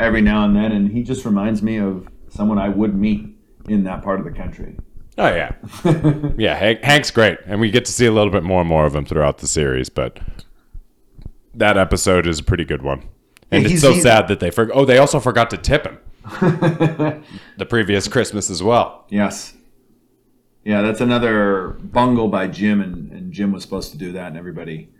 [0.00, 3.36] every now and then, and he just reminds me of someone I would meet
[3.68, 4.76] in that part of the country.
[5.16, 5.52] Oh yeah,
[6.36, 6.54] yeah.
[6.56, 8.94] Hank, Hank's great, and we get to see a little bit more and more of
[8.94, 9.88] him throughout the series.
[9.88, 10.20] But
[11.58, 13.08] that episode is a pretty good one,
[13.50, 14.76] and Yeah, it's so sad that they forgot.
[14.76, 15.98] Oh, they also forgot to tip him
[17.56, 19.06] the previous Christmas as well.
[19.08, 19.54] Yes.
[20.64, 24.36] Yeah, that's another bungle by Jim, and, and Jim was supposed to do that, and
[24.36, 24.90] everybody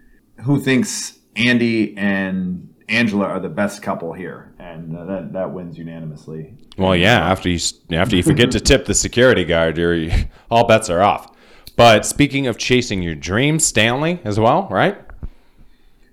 [0.44, 5.77] who thinks Andy and Angela are the best couple here, and uh, that that wins
[5.77, 6.55] unanimously.
[6.79, 7.18] Well, yeah.
[7.31, 7.59] After you
[7.90, 10.09] after you forget to tip the security guard, you're
[10.51, 11.35] all bets are off.
[11.77, 14.99] But speaking of chasing your dreams, Stanley as well, right?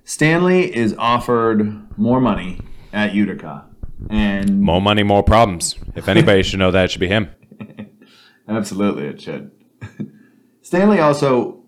[0.05, 2.59] Stanley is offered more money
[2.93, 3.65] at Utica,
[4.09, 5.75] and More money, more problems.
[5.95, 7.29] If anybody should know that, it should be him.
[8.47, 9.51] absolutely it should.
[10.61, 11.63] Stanley also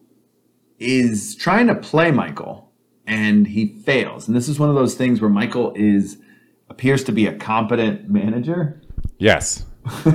[0.80, 2.72] is trying to play Michael,
[3.08, 4.28] and he fails.
[4.28, 6.18] And this is one of those things where Michael is
[6.70, 8.82] appears to be a competent manager,
[9.20, 9.66] Yes.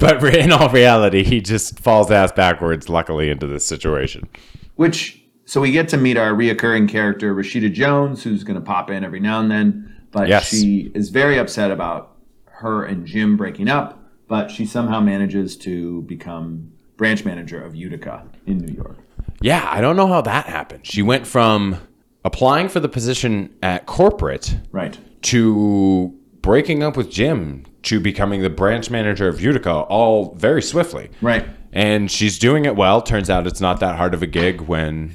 [0.00, 4.28] but in all reality, he just falls ass backwards, luckily, into this situation.
[4.74, 5.19] which
[5.50, 9.02] so we get to meet our reoccurring character Rashida Jones, who's going to pop in
[9.02, 10.48] every now and then, but Yes.
[10.48, 12.12] she is very upset about
[12.46, 13.98] her and Jim breaking up.
[14.28, 18.98] But she somehow manages to become branch manager of Utica in New York.
[19.40, 20.86] Yeah, I don't know how that happened.
[20.86, 21.78] She went from
[22.24, 24.96] applying for the position at corporate Right.
[25.22, 31.10] to breaking up with Jim to becoming the branch manager of Utica all very swiftly.
[31.20, 31.44] Right.
[31.72, 33.02] And she's doing it well.
[33.02, 35.10] Turns out it's not that hard of a gig when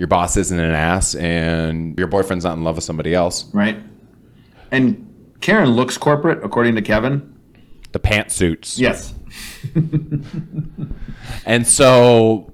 [0.00, 3.44] your boss isn't an ass and your boyfriend's not in love with somebody else.
[3.52, 3.76] Right.
[4.70, 5.06] And
[5.42, 7.38] Karen looks corporate, according to Kevin.
[7.92, 8.78] The pantsuits.
[8.78, 9.12] Yes.
[11.46, 12.52] And so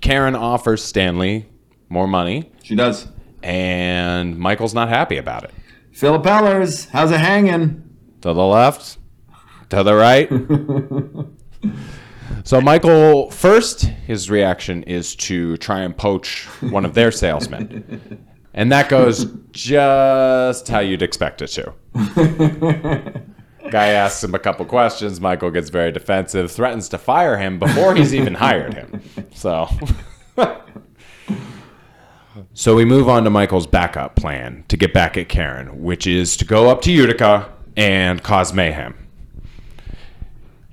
[0.00, 1.48] Karen offers Stanley
[1.88, 3.06] more money, She does.
[3.42, 5.52] and Michael's not happy about it.
[5.92, 7.82] Philip Ellers, how's it hanging?
[8.22, 8.98] To the left,
[9.70, 10.28] to the right.
[12.44, 18.26] so Michael, first, his reaction is to try and poach one of their salesmen.
[18.52, 21.72] And that goes just how you'd expect it to.
[23.70, 25.20] Guy asks him a couple questions.
[25.20, 29.02] Michael gets very defensive, threatens to fire him before he's even hired him.
[29.32, 29.68] So.
[32.54, 36.36] So we move on to Michael's backup plan to get back at Karen, which is
[36.38, 38.94] to go up to Utica and cause mayhem.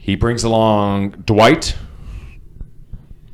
[0.08, 1.76] He brings along Dwight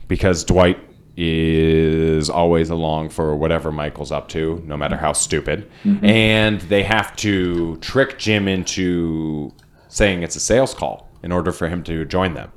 [0.08, 0.80] because Dwight
[1.16, 5.70] is always along for whatever Michael's up to, no matter how stupid.
[5.84, 6.04] Mm-hmm.
[6.04, 9.54] And they have to trick Jim into
[9.88, 12.52] saying it's a sales call in order for him to join them.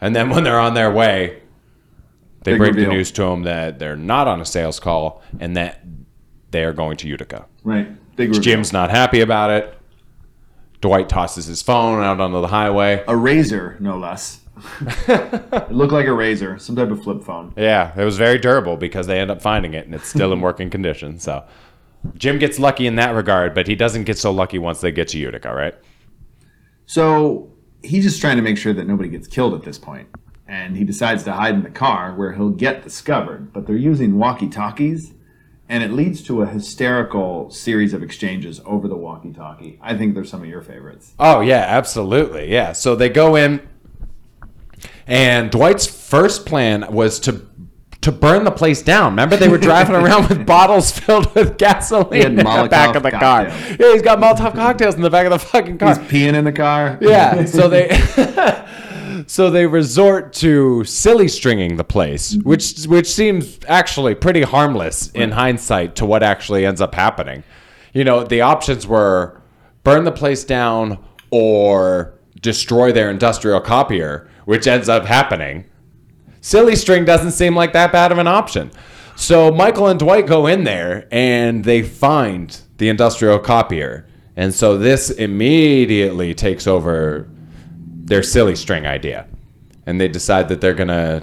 [0.00, 1.42] And then when they're on their way,
[2.44, 5.56] They Big break the news to him that they're not on a sales call and
[5.56, 5.82] that
[6.50, 7.46] they are going to Utica.
[7.64, 7.88] Right.
[8.16, 8.42] Big reveal.
[8.42, 9.77] Jim's not happy about it.
[10.80, 13.04] Dwight tosses his phone out onto the highway.
[13.08, 14.40] A razor, no less.
[15.08, 17.52] it looked like a razor, some type of flip phone.
[17.56, 20.40] Yeah, it was very durable because they end up finding it and it's still in
[20.42, 21.18] working condition.
[21.18, 21.44] So
[22.16, 25.08] Jim gets lucky in that regard, but he doesn't get so lucky once they get
[25.08, 25.74] to Utica, right?
[26.86, 30.08] So he's just trying to make sure that nobody gets killed at this point.
[30.46, 33.52] And he decides to hide in the car where he'll get discovered.
[33.52, 35.12] But they're using walkie talkies,
[35.68, 39.78] and it leads to a hysterical series of exchanges over the walkie talkie.
[39.82, 41.12] I think they're some of your favorites.
[41.18, 42.50] Oh yeah, absolutely.
[42.50, 42.72] Yeah.
[42.72, 43.66] So they go in
[45.06, 47.46] and Dwight's first plan was to
[48.00, 49.12] to burn the place down.
[49.12, 53.10] Remember they were driving around with bottles filled with gasoline in the back of the
[53.10, 53.48] car.
[53.48, 55.98] Yeah, he's got Molotov cocktails in the back of the fucking car.
[55.98, 56.96] He's peeing in the car.
[57.00, 57.44] Yeah.
[57.44, 57.88] So they
[59.26, 62.48] so they resort to silly stringing the place, mm-hmm.
[62.48, 67.42] which which seems actually pretty harmless in hindsight to what actually ends up happening.
[67.92, 69.40] You know, the options were
[69.84, 70.98] burn the place down
[71.30, 75.64] or destroy their industrial copier, which ends up happening.
[76.40, 78.70] Silly string doesn't seem like that bad of an option.
[79.16, 84.06] So Michael and Dwight go in there and they find the industrial copier.
[84.36, 87.28] And so this immediately takes over
[88.08, 89.26] their silly string idea.
[89.86, 91.22] And they decide that they're going to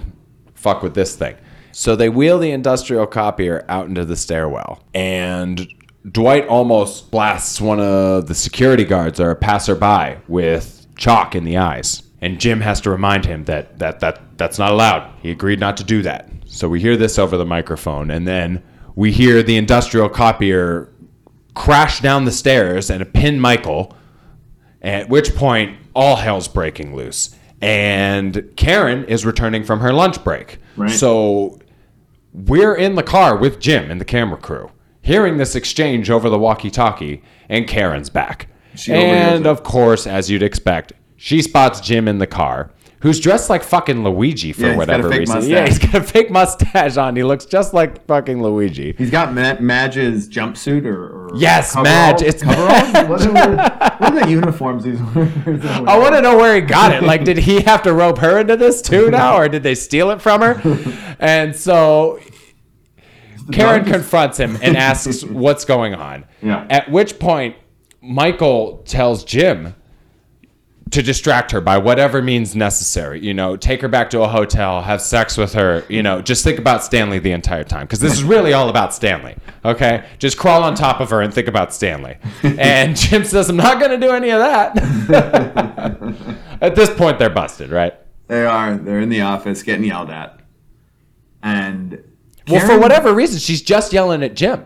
[0.54, 1.36] fuck with this thing.
[1.72, 4.82] So they wheel the industrial copier out into the stairwell.
[4.94, 5.68] And
[6.10, 11.58] Dwight almost blasts one of the security guards or a passerby with chalk in the
[11.58, 12.02] eyes.
[12.20, 15.12] And Jim has to remind him that, that, that that's not allowed.
[15.20, 16.30] He agreed not to do that.
[16.46, 18.10] So we hear this over the microphone.
[18.10, 18.62] And then
[18.94, 20.90] we hear the industrial copier
[21.54, 23.94] crash down the stairs and pin Michael.
[24.80, 27.34] At which point, all hell's breaking loose.
[27.60, 30.58] And Karen is returning from her lunch break.
[30.76, 30.90] Right.
[30.90, 31.58] So
[32.32, 34.70] we're in the car with Jim and the camera crew,
[35.02, 38.48] hearing this exchange over the walkie talkie, and Karen's back.
[38.74, 42.72] She and of course, as you'd expect, she spots Jim in the car.
[43.00, 45.48] Who's dressed like fucking Luigi for Yeah, he's got a whatever reason?
[45.48, 47.14] Yeah, he's got a fake mustache on.
[47.16, 48.94] He looks just like fucking Luigi.
[48.98, 53.08] He's got Ma- Madge's jumpsuit or, or Yes, coveralls- Madge, it's coveralls.
[53.08, 53.56] what, are,
[53.98, 55.62] what are the uniforms he's wearing?
[55.88, 57.02] I want to know where he got it.
[57.02, 60.10] Like, did he have to rope her into this too now, or did they steal
[60.10, 61.16] it from her?
[61.18, 62.18] And so
[63.52, 66.24] Karen confronts him and asks what's going on.
[66.42, 66.66] Yeah.
[66.70, 67.56] At which point,
[68.00, 69.74] Michael tells Jim
[70.96, 73.20] to distract her by whatever means necessary.
[73.22, 75.84] You know, take her back to a hotel, have sex with her.
[75.90, 78.94] You know, just think about Stanley the entire time because this is really all about
[78.94, 79.36] Stanley.
[79.62, 82.16] Okay, just crawl on top of her and think about Stanley.
[82.58, 84.78] And Jim says, "I'm not going to do any of that."
[86.62, 87.92] At this point, they're busted, right?
[88.28, 88.74] They are.
[88.74, 90.40] They're in the office getting yelled at.
[91.42, 92.02] And
[92.48, 94.64] Well, for whatever reason, she's just yelling at Jim.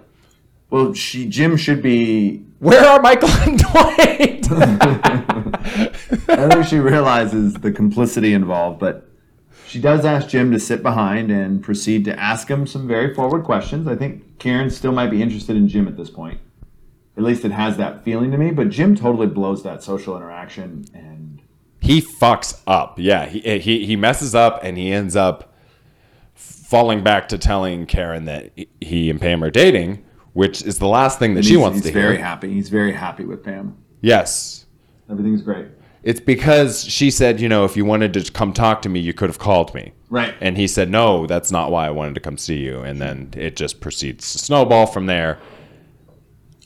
[0.71, 2.45] Well, she Jim should be.
[2.61, 4.47] Where are Michael and Dwight?
[6.29, 9.09] I don't think she realizes the complicity involved, but
[9.67, 13.45] she does ask Jim to sit behind and proceed to ask him some very forward
[13.45, 13.87] questions.
[13.87, 16.41] I think Karen still might be interested in Jim at this point.
[17.17, 18.51] At least it has that feeling to me.
[18.51, 21.41] But Jim totally blows that social interaction, and
[21.81, 22.99] he fucks up.
[22.99, 25.53] Yeah, he, eh, he he messes up and he ends up
[26.35, 31.19] falling back to telling Karen that he and Pam are dating, which is the last
[31.19, 32.01] thing that she he's, wants he's to hear.
[32.01, 32.53] He's very happy.
[32.53, 33.77] He's very happy with Pam.
[34.01, 34.67] Yes.
[35.11, 35.67] Everything's great.
[36.03, 39.13] It's because she said, you know, if you wanted to come talk to me, you
[39.13, 39.93] could have called me.
[40.09, 40.35] Right.
[40.41, 42.81] And he said, no, that's not why I wanted to come see you.
[42.81, 45.39] And then it just proceeds to snowball from there.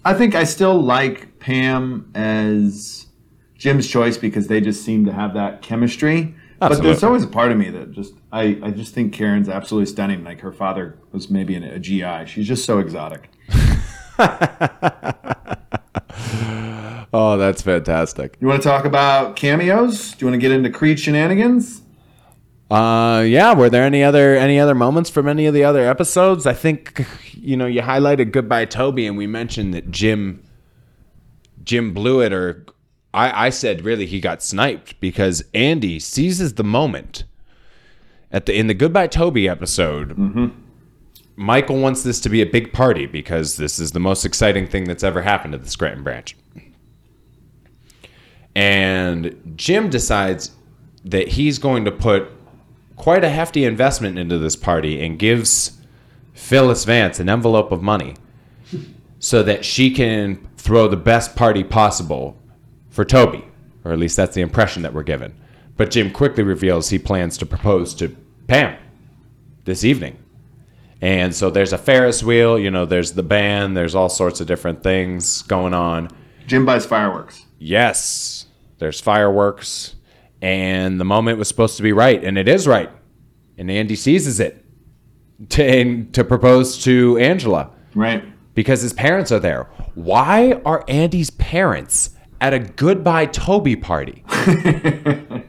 [0.04, 3.06] I think I still like Pam as
[3.56, 6.34] Jim's choice because they just seem to have that chemistry.
[6.58, 9.86] But there's always a part of me that just I, I just think Karen's absolutely
[9.86, 10.24] stunning.
[10.24, 12.26] Like her father was maybe an, a GI.
[12.26, 13.28] She's just so exotic.
[17.14, 18.36] Oh, that's fantastic.
[18.40, 20.14] You want to talk about cameos?
[20.14, 21.80] Do you want to get into Creed shenanigans?
[22.68, 23.54] Uh, yeah.
[23.54, 26.44] Were there any other any other moments from any of the other episodes?
[26.44, 30.42] I think you know you highlighted Goodbye Toby, and we mentioned that Jim
[31.62, 32.66] Jim blew it, or
[33.14, 37.24] I, I said really he got sniped because Andy seizes the moment
[38.32, 40.10] at the in the Goodbye Toby episode.
[40.10, 40.48] Mm-hmm.
[41.36, 44.84] Michael wants this to be a big party because this is the most exciting thing
[44.84, 46.36] that's ever happened to the Scranton branch.
[48.54, 50.52] And Jim decides
[51.04, 52.28] that he's going to put
[52.96, 55.78] quite a hefty investment into this party and gives
[56.34, 58.14] Phyllis Vance an envelope of money
[59.18, 62.36] so that she can throw the best party possible
[62.94, 63.44] for Toby,
[63.84, 65.34] or at least that's the impression that we're given.
[65.76, 68.16] But Jim quickly reveals he plans to propose to
[68.46, 68.76] Pam.
[69.64, 70.18] this evening.
[71.00, 74.46] And so there's a Ferris wheel, you know, there's the band, there's all sorts of
[74.46, 76.08] different things going on.
[76.46, 77.44] Jim buys fireworks.
[77.58, 78.46] Yes,
[78.78, 79.96] there's fireworks,
[80.40, 82.90] and the moment was supposed to be right, and it is right.
[83.58, 84.64] And Andy seizes it
[85.50, 88.24] to, to propose to Angela Right.
[88.54, 89.64] because his parents are there.
[89.94, 92.10] Why are Andy's parents
[92.44, 94.22] at a goodbye Toby party?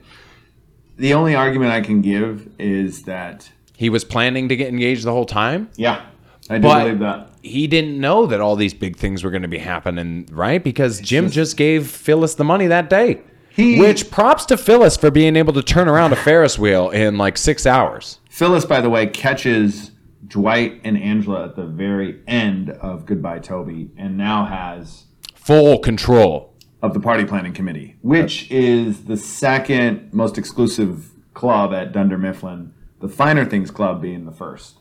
[0.98, 5.12] The only argument I can give is that, He was planning to get engaged the
[5.12, 6.06] whole time, yeah,
[6.50, 7.32] I do believe that.
[7.42, 10.64] he didn't know that all these big things were going to be happening, right?
[10.64, 13.20] Because Jim just gave Phyllis the money that day.
[13.50, 17.18] He- Which props to Phyllis for being able to turn around a Ferris wheel in
[17.18, 18.20] like six hours.
[18.30, 19.92] Phyllis, by the way, catches
[20.26, 25.04] Dwight and Angela at the very end of Goodbye Toby and now has
[25.36, 26.55] Full control.
[26.86, 32.74] Of the party planning committee, which is the second most exclusive club at Dunder Mifflin,
[33.00, 34.78] the Finer Things Club being the first.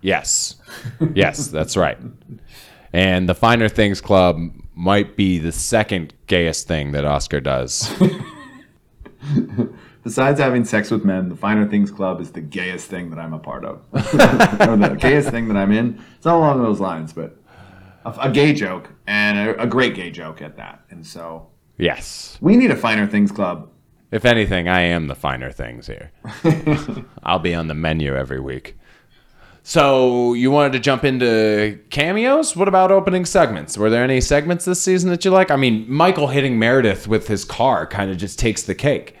[0.00, 0.56] Yes.
[1.14, 1.98] Yes, that's right.
[2.92, 4.38] And the Finer Things Club
[4.74, 7.92] might be the second gayest thing that Oscar does.
[10.02, 13.34] Besides having sex with men, the Finer Things Club is the gayest thing that I'm
[13.34, 13.82] a part of.
[13.92, 16.02] or the gayest thing that I'm in.
[16.16, 17.36] It's not along those lines, but
[18.04, 20.84] a, a gay joke and a, a great gay joke at that.
[20.90, 21.48] And so
[21.78, 22.38] Yes.
[22.40, 23.68] we need a Finer Things Club.
[24.10, 26.12] If anything, I am the finer things here.
[27.22, 28.76] I'll be on the menu every week.
[29.64, 32.56] So, you wanted to jump into cameos?
[32.56, 33.78] What about opening segments?
[33.78, 35.50] Were there any segments this season that you like?
[35.52, 39.16] I mean, Michael hitting Meredith with his car kind of just takes the cake,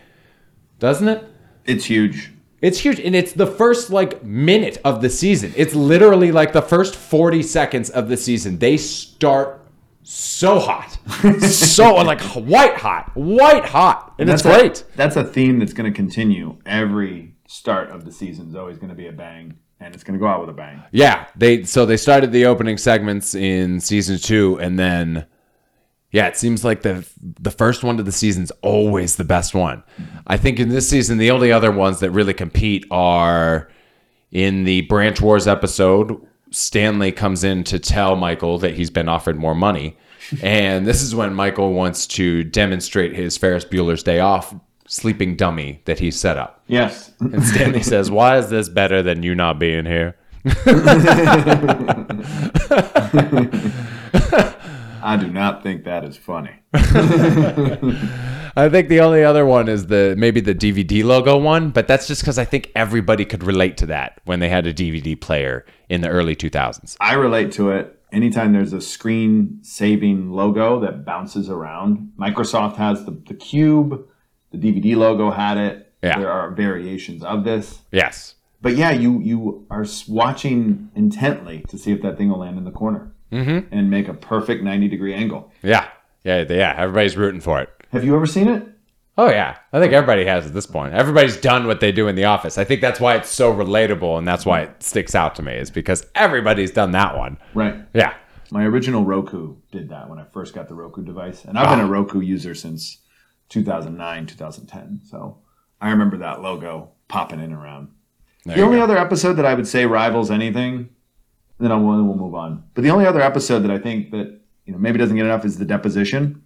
[0.80, 1.24] doesn't it?
[1.64, 2.32] It's huge.
[2.62, 5.52] It's huge, and it's the first like minute of the season.
[5.56, 8.58] It's literally like the first forty seconds of the season.
[8.58, 9.58] They start
[10.04, 10.96] so hot,
[11.42, 14.84] so like white hot, white hot, and it's That's a- great.
[14.96, 16.56] that's a theme that's going to continue.
[16.66, 20.18] Every start of the season is always going to be a bang, and it's going
[20.18, 20.82] to go out with a bang.
[20.92, 25.26] Yeah, they so they started the opening segments in season two, and then
[26.12, 27.08] yeah, it seems like the
[27.40, 29.82] the first one of the season's always the best one.
[30.26, 33.68] I think in this season, the only other ones that really compete are
[34.30, 36.20] in the Branch Wars episode.
[36.50, 39.96] Stanley comes in to tell Michael that he's been offered more money,
[40.42, 44.54] and this is when Michael wants to demonstrate his Ferris Bueller's Day Off
[44.86, 46.62] sleeping dummy that he set up.
[46.66, 50.14] Yes, And Stanley says, "Why is this better than you not being here?"
[55.02, 56.52] I do not think that is funny.
[58.54, 62.06] I think the only other one is the maybe the DVD logo one, but that's
[62.06, 65.64] just because I think everybody could relate to that when they had a DVD player
[65.88, 66.96] in the early 2000s.
[67.00, 67.98] I relate to it.
[68.12, 74.06] Anytime there's a screen saving logo that bounces around, Microsoft has the, the cube,
[74.50, 75.92] the DVD logo had it.
[76.02, 76.18] Yeah.
[76.18, 77.80] There are variations of this.
[77.90, 78.34] Yes.
[78.60, 82.64] But yeah, you you are watching intently to see if that thing will land in
[82.64, 83.74] the corner Mm-hmm.
[83.74, 85.50] and make a perfect 90 degree angle.
[85.62, 85.88] Yeah.
[86.22, 86.44] Yeah.
[86.48, 86.74] Yeah.
[86.76, 87.70] Everybody's rooting for it.
[87.92, 88.68] Have you ever seen it?
[89.18, 90.94] Oh yeah, I think everybody has at this point.
[90.94, 92.56] Everybody's done what they do in the office.
[92.56, 95.52] I think that's why it's so relatable, and that's why it sticks out to me.
[95.52, 97.36] Is because everybody's done that one.
[97.52, 97.76] Right.
[97.92, 98.14] Yeah.
[98.52, 101.46] My original Roku did that when I first got the Roku device.
[101.46, 101.90] And I've been a oh.
[101.90, 102.98] Roku user since
[103.48, 105.00] 2009, 2010.
[105.04, 105.38] So
[105.80, 107.88] I remember that logo popping in around.
[108.44, 108.84] There the only go.
[108.84, 110.90] other episode that I would say rivals anything,
[111.62, 112.64] then I'll, we'll move on.
[112.74, 115.44] But the only other episode that I think that you know maybe doesn't get enough
[115.44, 116.42] is the deposition,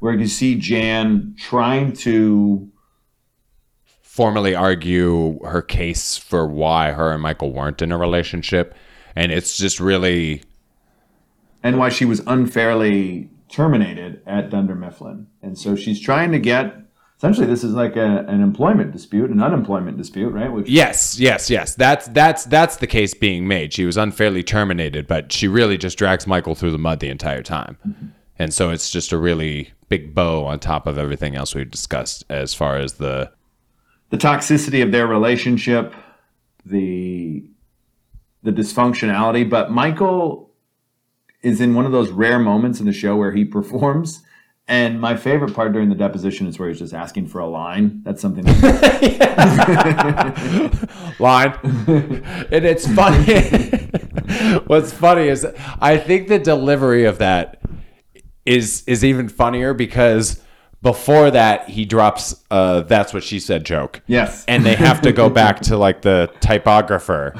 [0.00, 2.70] where you see Jan trying to
[4.02, 8.74] formally argue her case for why her and Michael weren't in a relationship,
[9.16, 10.42] and it's just really
[11.62, 15.26] and why she was unfairly terminated at Dunder Mifflin.
[15.42, 16.74] And so she's trying to get
[17.20, 20.50] essentially this is like a, an employment dispute, an unemployment dispute, right?
[20.50, 21.74] Which Yes, yes, yes.
[21.74, 23.74] That's that's that's the case being made.
[23.74, 27.42] She was unfairly terminated, but she really just drags Michael through the mud the entire
[27.42, 27.76] time.
[27.86, 28.06] Mm-hmm.
[28.38, 32.24] And so it's just a really big bow on top of everything else we've discussed
[32.30, 33.30] as far as the
[34.08, 35.94] the toxicity of their relationship,
[36.64, 37.44] the
[38.42, 39.48] the dysfunctionality.
[39.48, 40.48] But Michael
[41.42, 44.22] is in one of those rare moments in the show where he performs.
[44.70, 48.02] And my favorite part during the deposition is where he's just asking for a line.
[48.04, 48.44] That's something.
[51.18, 51.54] line.
[52.52, 53.40] and it's funny.
[54.68, 55.44] What's funny is
[55.80, 57.60] I think the delivery of that
[58.46, 60.40] is is even funnier because
[60.82, 64.00] before that he drops uh that's what she said joke.
[64.06, 64.44] yes.
[64.46, 67.34] and they have to go back to like the typographer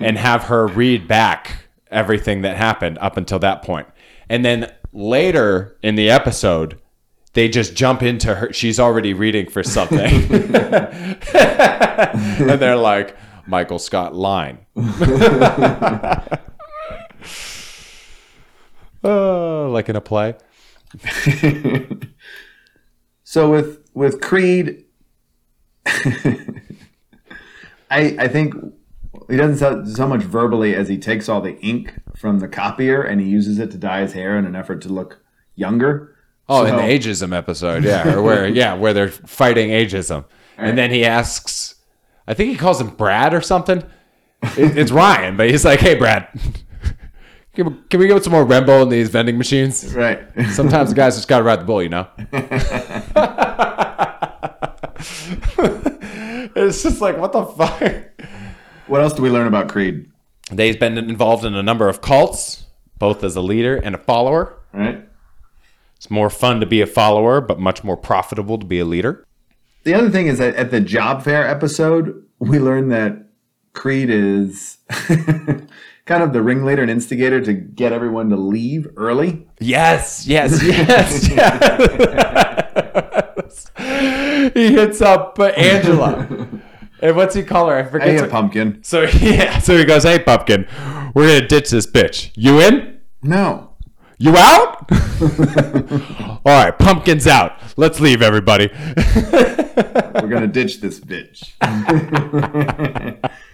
[0.00, 3.86] and have her read back everything that happened up until that point.
[4.28, 6.80] And then later in the episode,
[7.34, 8.52] they just jump into her.
[8.52, 9.98] She's already reading for something.
[11.34, 13.16] and they're like,
[13.46, 14.58] Michael Scott line.
[19.04, 20.34] uh, like in a play.
[23.28, 24.84] So with with Creed,
[25.84, 26.46] I
[27.90, 28.54] I think
[29.28, 33.02] he doesn't so, so much verbally as he takes all the ink from the copier
[33.02, 35.20] and he uses it to dye his hair in an effort to look
[35.54, 36.16] younger.
[36.48, 40.24] Oh, in the ageism episode, yeah, or where yeah, where they're fighting ageism,
[40.56, 41.74] and then he asks,
[42.28, 43.82] I think he calls him Brad or something.
[44.56, 46.28] It, it's Ryan, but he's like, "Hey, Brad,
[47.54, 49.92] can we, can we get some more Rembo in these vending machines?
[49.92, 50.20] Right.
[50.52, 52.06] Sometimes the guys just got to ride the bull, you know."
[56.56, 57.82] it's just like, what the fuck?
[58.86, 60.10] What else do we learn about Creed?
[60.56, 62.64] He's been involved in a number of cults,
[62.98, 64.58] both as a leader and a follower.
[64.72, 65.06] Right.
[65.96, 69.24] It's more fun to be a follower, but much more profitable to be a leader.
[69.84, 73.28] The other thing is that at the job fair episode, we learned that
[73.72, 79.46] Creed is kind of the ringleader and instigator to get everyone to leave early.
[79.60, 81.70] Yes, yes, yes, yes.
[84.54, 86.48] he hits up Angela.
[87.00, 87.76] And what's he call her?
[87.76, 88.08] I forget.
[88.08, 88.82] Hey, a pumpkin.
[88.82, 90.66] so yeah, so he goes, "Hey, pumpkin,
[91.14, 92.30] we're gonna ditch this bitch.
[92.34, 93.00] You in?
[93.22, 93.72] No.
[94.18, 94.90] You out?
[96.44, 97.52] All right, pumpkin's out.
[97.76, 98.70] Let's leave, everybody."
[100.14, 101.52] We're gonna ditch this bitch.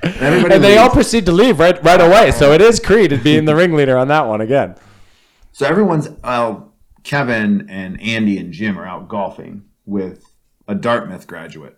[0.03, 2.31] Everybody and they all proceed to leave right right away.
[2.31, 4.77] So it is Creed being the ringleader on that one again.
[5.51, 6.61] So everyone's uh,
[7.03, 10.25] Kevin and Andy and Jim are out golfing with
[10.69, 11.77] a Dartmouth graduate,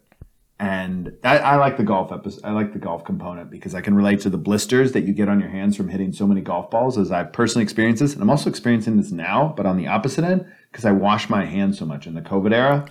[0.64, 2.42] and I, I like the golf episode.
[2.42, 5.28] I like the golf component because I can relate to the blisters that you get
[5.28, 8.22] on your hands from hitting so many golf balls, as I personally experienced this, and
[8.22, 11.78] I'm also experiencing this now, but on the opposite end because I wash my hands
[11.78, 12.86] so much in the COVID era,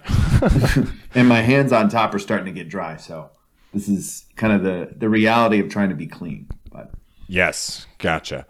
[1.16, 2.96] and my hands on top are starting to get dry.
[2.98, 3.32] So
[3.74, 6.50] this is kind of the the reality of trying to be clean.
[6.72, 6.92] But
[7.28, 8.46] Yes, gotcha.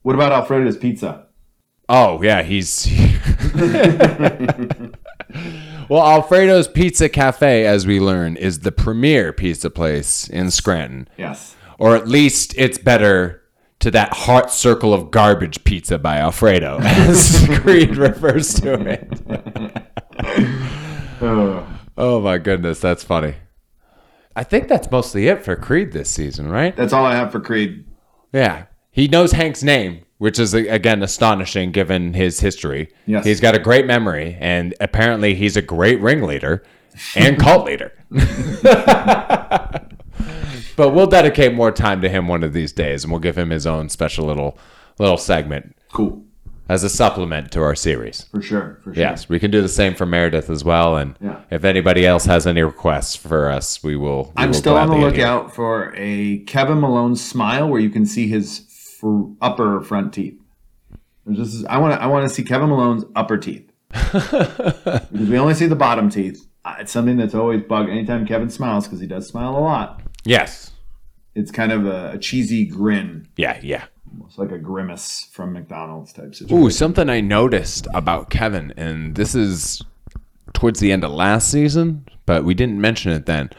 [0.00, 1.26] what about Alfredo's Pizza?
[1.90, 2.86] Oh yeah, he's.
[5.92, 11.54] well, Alfredo's Pizza Cafe, as we learn, is the premier pizza place in Scranton, Yes.
[11.78, 13.42] or at least it's better
[13.80, 19.12] to that heart circle of garbage pizza by Alfredo, as Creed refers to it.
[20.18, 20.58] Ugh.
[21.24, 21.78] Oh.
[21.98, 23.34] oh my goodness, that's funny.
[24.34, 26.74] I think that's mostly it for Creed this season, right?
[26.74, 27.84] That's all I have for Creed.
[28.32, 28.64] Yeah.
[28.90, 32.88] He knows Hank's name, which is again astonishing given his history.
[33.06, 33.24] Yes.
[33.24, 36.62] He's got a great memory, and apparently he's a great ringleader
[37.16, 37.90] and cult leader.
[40.76, 43.50] but we'll dedicate more time to him one of these days, and we'll give him
[43.50, 44.56] his own special little
[45.00, 46.22] little segment Cool.
[46.68, 48.22] as a supplement to our series.
[48.30, 48.78] For sure.
[48.84, 49.02] For sure.
[49.02, 50.96] Yes, we can do the same for Meredith as well.
[50.98, 51.40] And Yeah.
[51.50, 54.26] if anybody else has any requests for us, we will.
[54.36, 58.06] we I'm will still on the lookout for a Kevin Malone smile where you can
[58.06, 58.66] see his
[59.02, 60.38] fr- upper front teeth.
[61.30, 65.54] Just, I want to I want to see Kevin Malone's upper teeth because we only
[65.54, 66.46] see the bottom teeth.
[66.78, 70.00] It's something that's always bugged anytime Kevin smiles because he does smile a lot.
[70.24, 70.70] Yes.
[71.34, 73.58] It's kind of a, a cheesy grin, Yeah.
[73.62, 73.84] Yeah.
[74.12, 76.56] almost like a grimace from McDonald's type situation.
[76.64, 79.82] Ooh, something I noticed about Kevin, and this is
[80.54, 83.50] towards the end of last season, but we didn't mention it then.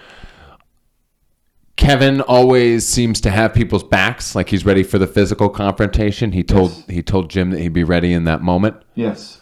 [1.75, 6.31] Kevin always seems to have people's backs, like he's ready for the physical confrontation.
[6.31, 8.77] He told he told Jim that he'd be ready in that moment.
[8.93, 9.41] Yes.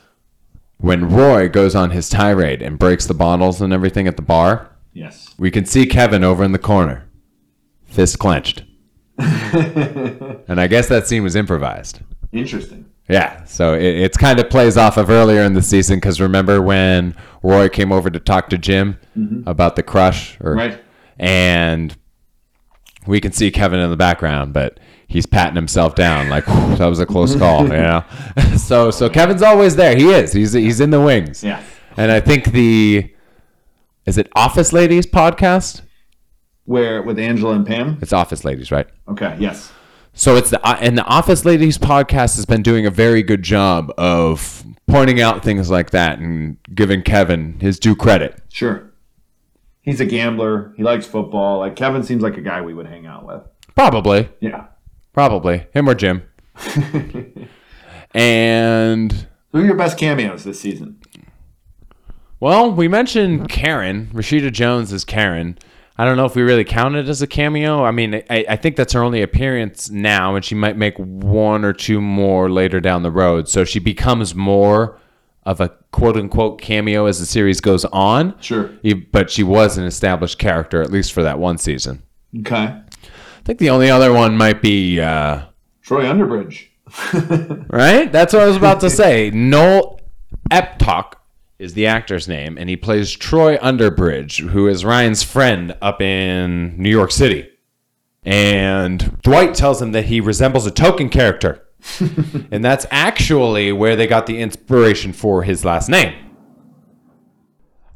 [0.78, 4.70] When Roy goes on his tirade and breaks the bottles and everything at the bar,
[4.94, 5.36] Yes.
[5.38, 7.08] we can see Kevin over in the corner,
[7.86, 8.64] fist clenched.
[9.18, 12.00] and I guess that scene was improvised.
[12.32, 12.86] Interesting.
[13.08, 16.62] Yeah, so it, it's kind of plays off of earlier in the season because remember
[16.62, 19.48] when Roy came over to talk to Jim mm-hmm.
[19.48, 20.82] about the crush, or, Right.
[21.20, 21.96] And
[23.08, 27.00] we can see Kevin in the background, but he's patting himself down like that was
[27.00, 28.04] a close call, you know.
[28.58, 29.96] so so Kevin's always there.
[29.96, 30.34] He is.
[30.34, 31.44] He's he's in the wings.
[31.44, 31.64] Yeah.
[31.98, 33.14] And I think the
[34.06, 35.82] is it Office Ladies podcast?
[36.66, 37.98] Where with Angela and Pam?
[38.02, 38.88] It's Office Ladies, right?
[39.08, 39.36] Okay.
[39.40, 39.72] Yes.
[40.14, 43.44] So it's the uh, and the Office Ladies podcast has been doing a very good
[43.44, 48.42] job of pointing out things like that and giving Kevin his due credit.
[48.50, 48.91] Sure.
[49.82, 50.74] He's a gambler.
[50.78, 51.60] He likes football.
[51.60, 53.42] Like Kevin seems like a guy we would hang out with.
[53.76, 54.66] Probably, Yeah.
[55.14, 56.24] probably him or Jim.
[58.14, 61.00] and Who are your best cameos this season?
[62.40, 64.08] well, we mentioned Karen.
[64.14, 65.58] Rashida Jones is Karen.
[65.98, 67.84] I don't know if we really count it as a cameo.
[67.84, 71.64] I mean, I, I think that's her only appearance now, and she might make one
[71.64, 73.48] or two more later down the road.
[73.48, 74.98] So she becomes more
[75.44, 78.40] of a quote unquote cameo as the series goes on.
[78.40, 78.72] Sure.
[79.12, 82.04] But she was an established character, at least for that one season.
[82.40, 82.58] Okay.
[82.58, 85.44] I think the only other one might be uh,
[85.82, 86.68] Troy Underbridge.
[87.70, 88.12] right.
[88.12, 89.32] That's what I was about to say.
[89.32, 90.00] Noel
[90.50, 91.14] Petok
[91.58, 96.76] is the actor's name, and he plays Troy Underbridge, who is Ryan's friend up in
[96.78, 97.50] New York City.
[98.24, 101.64] And Dwight tells him that he resembles a Tolkien character.
[102.52, 106.14] and that's actually where they got the inspiration for his last name.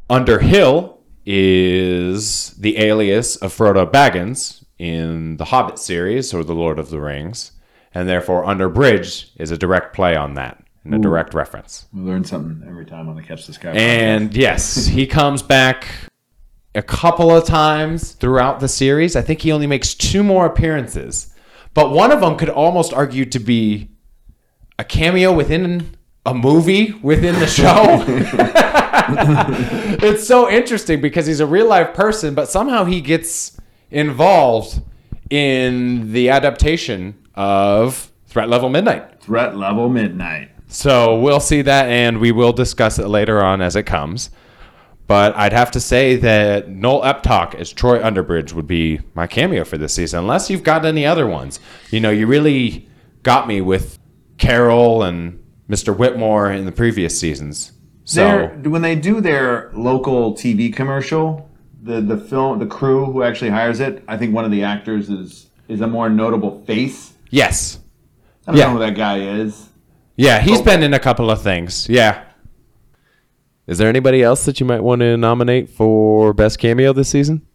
[0.09, 6.89] Underhill is the alias of Frodo Baggins in the Hobbit series or the Lord of
[6.89, 7.51] the Rings,
[7.93, 11.87] and therefore Underbridge is a direct play on that and a direct reference.
[11.91, 13.73] We learn something every time on the Catch the Sky.
[13.73, 13.77] podcast.
[13.77, 15.87] And yes, he comes back
[16.75, 19.15] a couple of times throughout the series.
[19.15, 21.33] I think he only makes two more appearances,
[21.75, 23.89] but one of them could almost argue to be
[24.79, 25.95] a cameo within
[26.25, 28.03] a movie within the show.
[30.07, 33.57] it's so interesting because he's a real life person, but somehow he gets
[33.91, 34.81] involved
[35.29, 39.21] in the adaptation of Threat Level Midnight.
[39.21, 40.49] Threat Level Midnight.
[40.67, 44.31] So we'll see that and we will discuss it later on as it comes.
[45.07, 49.63] But I'd have to say that Noel Petok as Troy Underbridge would be my cameo
[49.63, 51.59] for this season, unless you've got any other ones.
[51.91, 52.87] You know, you really
[53.21, 53.99] got me with
[54.39, 55.39] Carol and
[55.69, 55.95] Mr.
[55.95, 57.71] Whitmore in the previous seasons.
[58.03, 58.23] So
[58.63, 61.49] They're- when they do their local TV commercial,
[61.83, 65.09] the the film the crew who actually hires it, I think one of the actors
[65.09, 67.13] is is a more notable face.
[67.31, 67.79] yes,
[68.47, 68.65] I don't Yeah.
[68.67, 69.69] know who that guy is.
[70.15, 70.63] yeah, he's Oh.
[70.63, 71.87] been in a couple of things.
[71.89, 72.19] Yeah.
[73.67, 77.45] Is there anybody else that you might want to nominate for best cameo this season?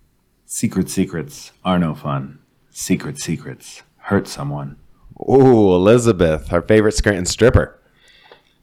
[0.45, 2.41] Secret secrets are no fun.
[2.71, 4.77] Secret secrets hurt someone.
[5.29, 7.81] Ooh, Elizabeth, our favorite Scranton stripper.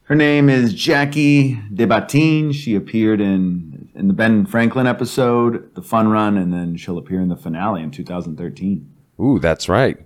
[0.03, 2.53] Her name is Jackie Debatine.
[2.53, 7.19] She appeared in in the Ben Franklin episode, The Fun Run, and then she'll appear
[7.19, 8.93] in the finale in 2013.
[9.19, 9.97] Ooh, that's right.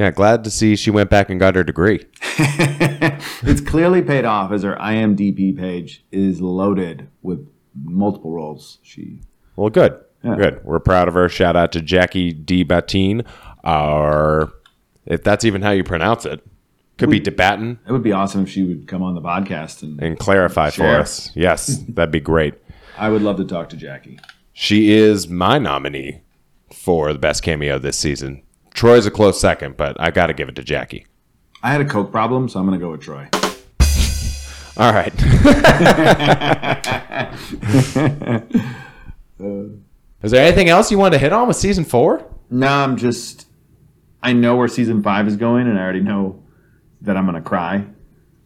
[0.00, 2.06] Yeah, glad to see she went back and got her degree.
[2.38, 8.78] it's clearly paid off as her IMDb page is loaded with multiple roles.
[8.82, 9.20] She
[9.56, 10.00] Well, good.
[10.24, 10.36] Yeah.
[10.36, 10.64] Good.
[10.64, 11.28] We're proud of her.
[11.28, 12.64] Shout out to Jackie D.
[12.64, 13.26] Batine.
[13.62, 14.50] Our,
[15.04, 16.46] if that's even how you pronounce it,
[16.96, 20.02] could be Debatin it would be awesome if she would come on the podcast and
[20.02, 21.30] and clarify for us.
[21.34, 22.54] Yes, that'd be great.
[22.96, 24.18] I would love to talk to Jackie.
[24.54, 26.22] She is my nominee
[26.72, 28.42] for the best cameo this season.
[28.74, 31.06] Troy's a close second, but I got to give it to Jackie.
[31.62, 33.28] I had a coke problem, so I'm going to go with Troy.
[34.76, 35.12] All right.
[40.22, 42.24] Is there anything else you want to hit on with season four?
[42.50, 43.46] No, I'm just
[44.22, 46.42] I know where season 5 is going and I already know
[47.02, 47.84] that I'm going to cry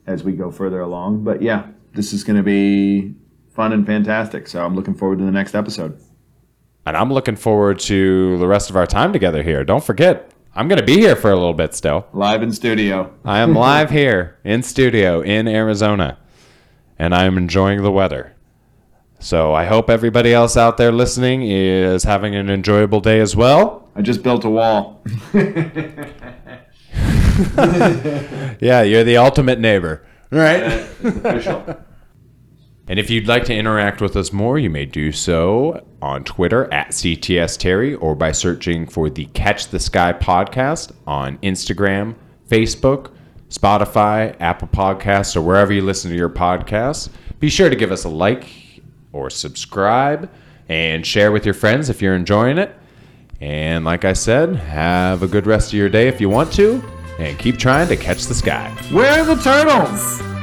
[0.07, 3.15] as we go further along, but yeah, this is going to be
[3.51, 4.47] fun and fantastic.
[4.47, 6.01] So I'm looking forward to the next episode.
[6.87, 9.65] And I'm looking forward to the rest of our time together here.
[9.65, 12.07] Don't forget, I'm going to be here for a little bit still.
[12.13, 13.13] Live in studio.
[13.25, 16.19] I am live here in studio in Arizona,
[16.99, 18.33] and I am enjoying the weather.
[19.19, 23.89] So I hope everybody else out there listening is having an enjoyable day as well.
[23.97, 25.03] I just built a wall.
[28.61, 30.05] Yeah, you're the ultimate neighbor.
[30.31, 30.63] Right?
[31.05, 31.77] Official.
[32.87, 36.73] And if you'd like to interact with us more, you may do so on Twitter
[36.73, 42.15] at CTS Terry or by searching for the Catch the Sky podcast on Instagram,
[42.49, 43.11] Facebook,
[43.49, 47.09] Spotify, Apple Podcasts, or wherever you listen to your podcasts.
[47.41, 48.83] Be sure to give us a like
[49.13, 50.31] or subscribe
[50.69, 52.77] and share with your friends if you're enjoying it.
[53.41, 56.83] And like I said, have a good rest of your day if you want to,
[57.19, 58.71] and keep trying to catch the sky.
[58.91, 60.34] Where are the turtles?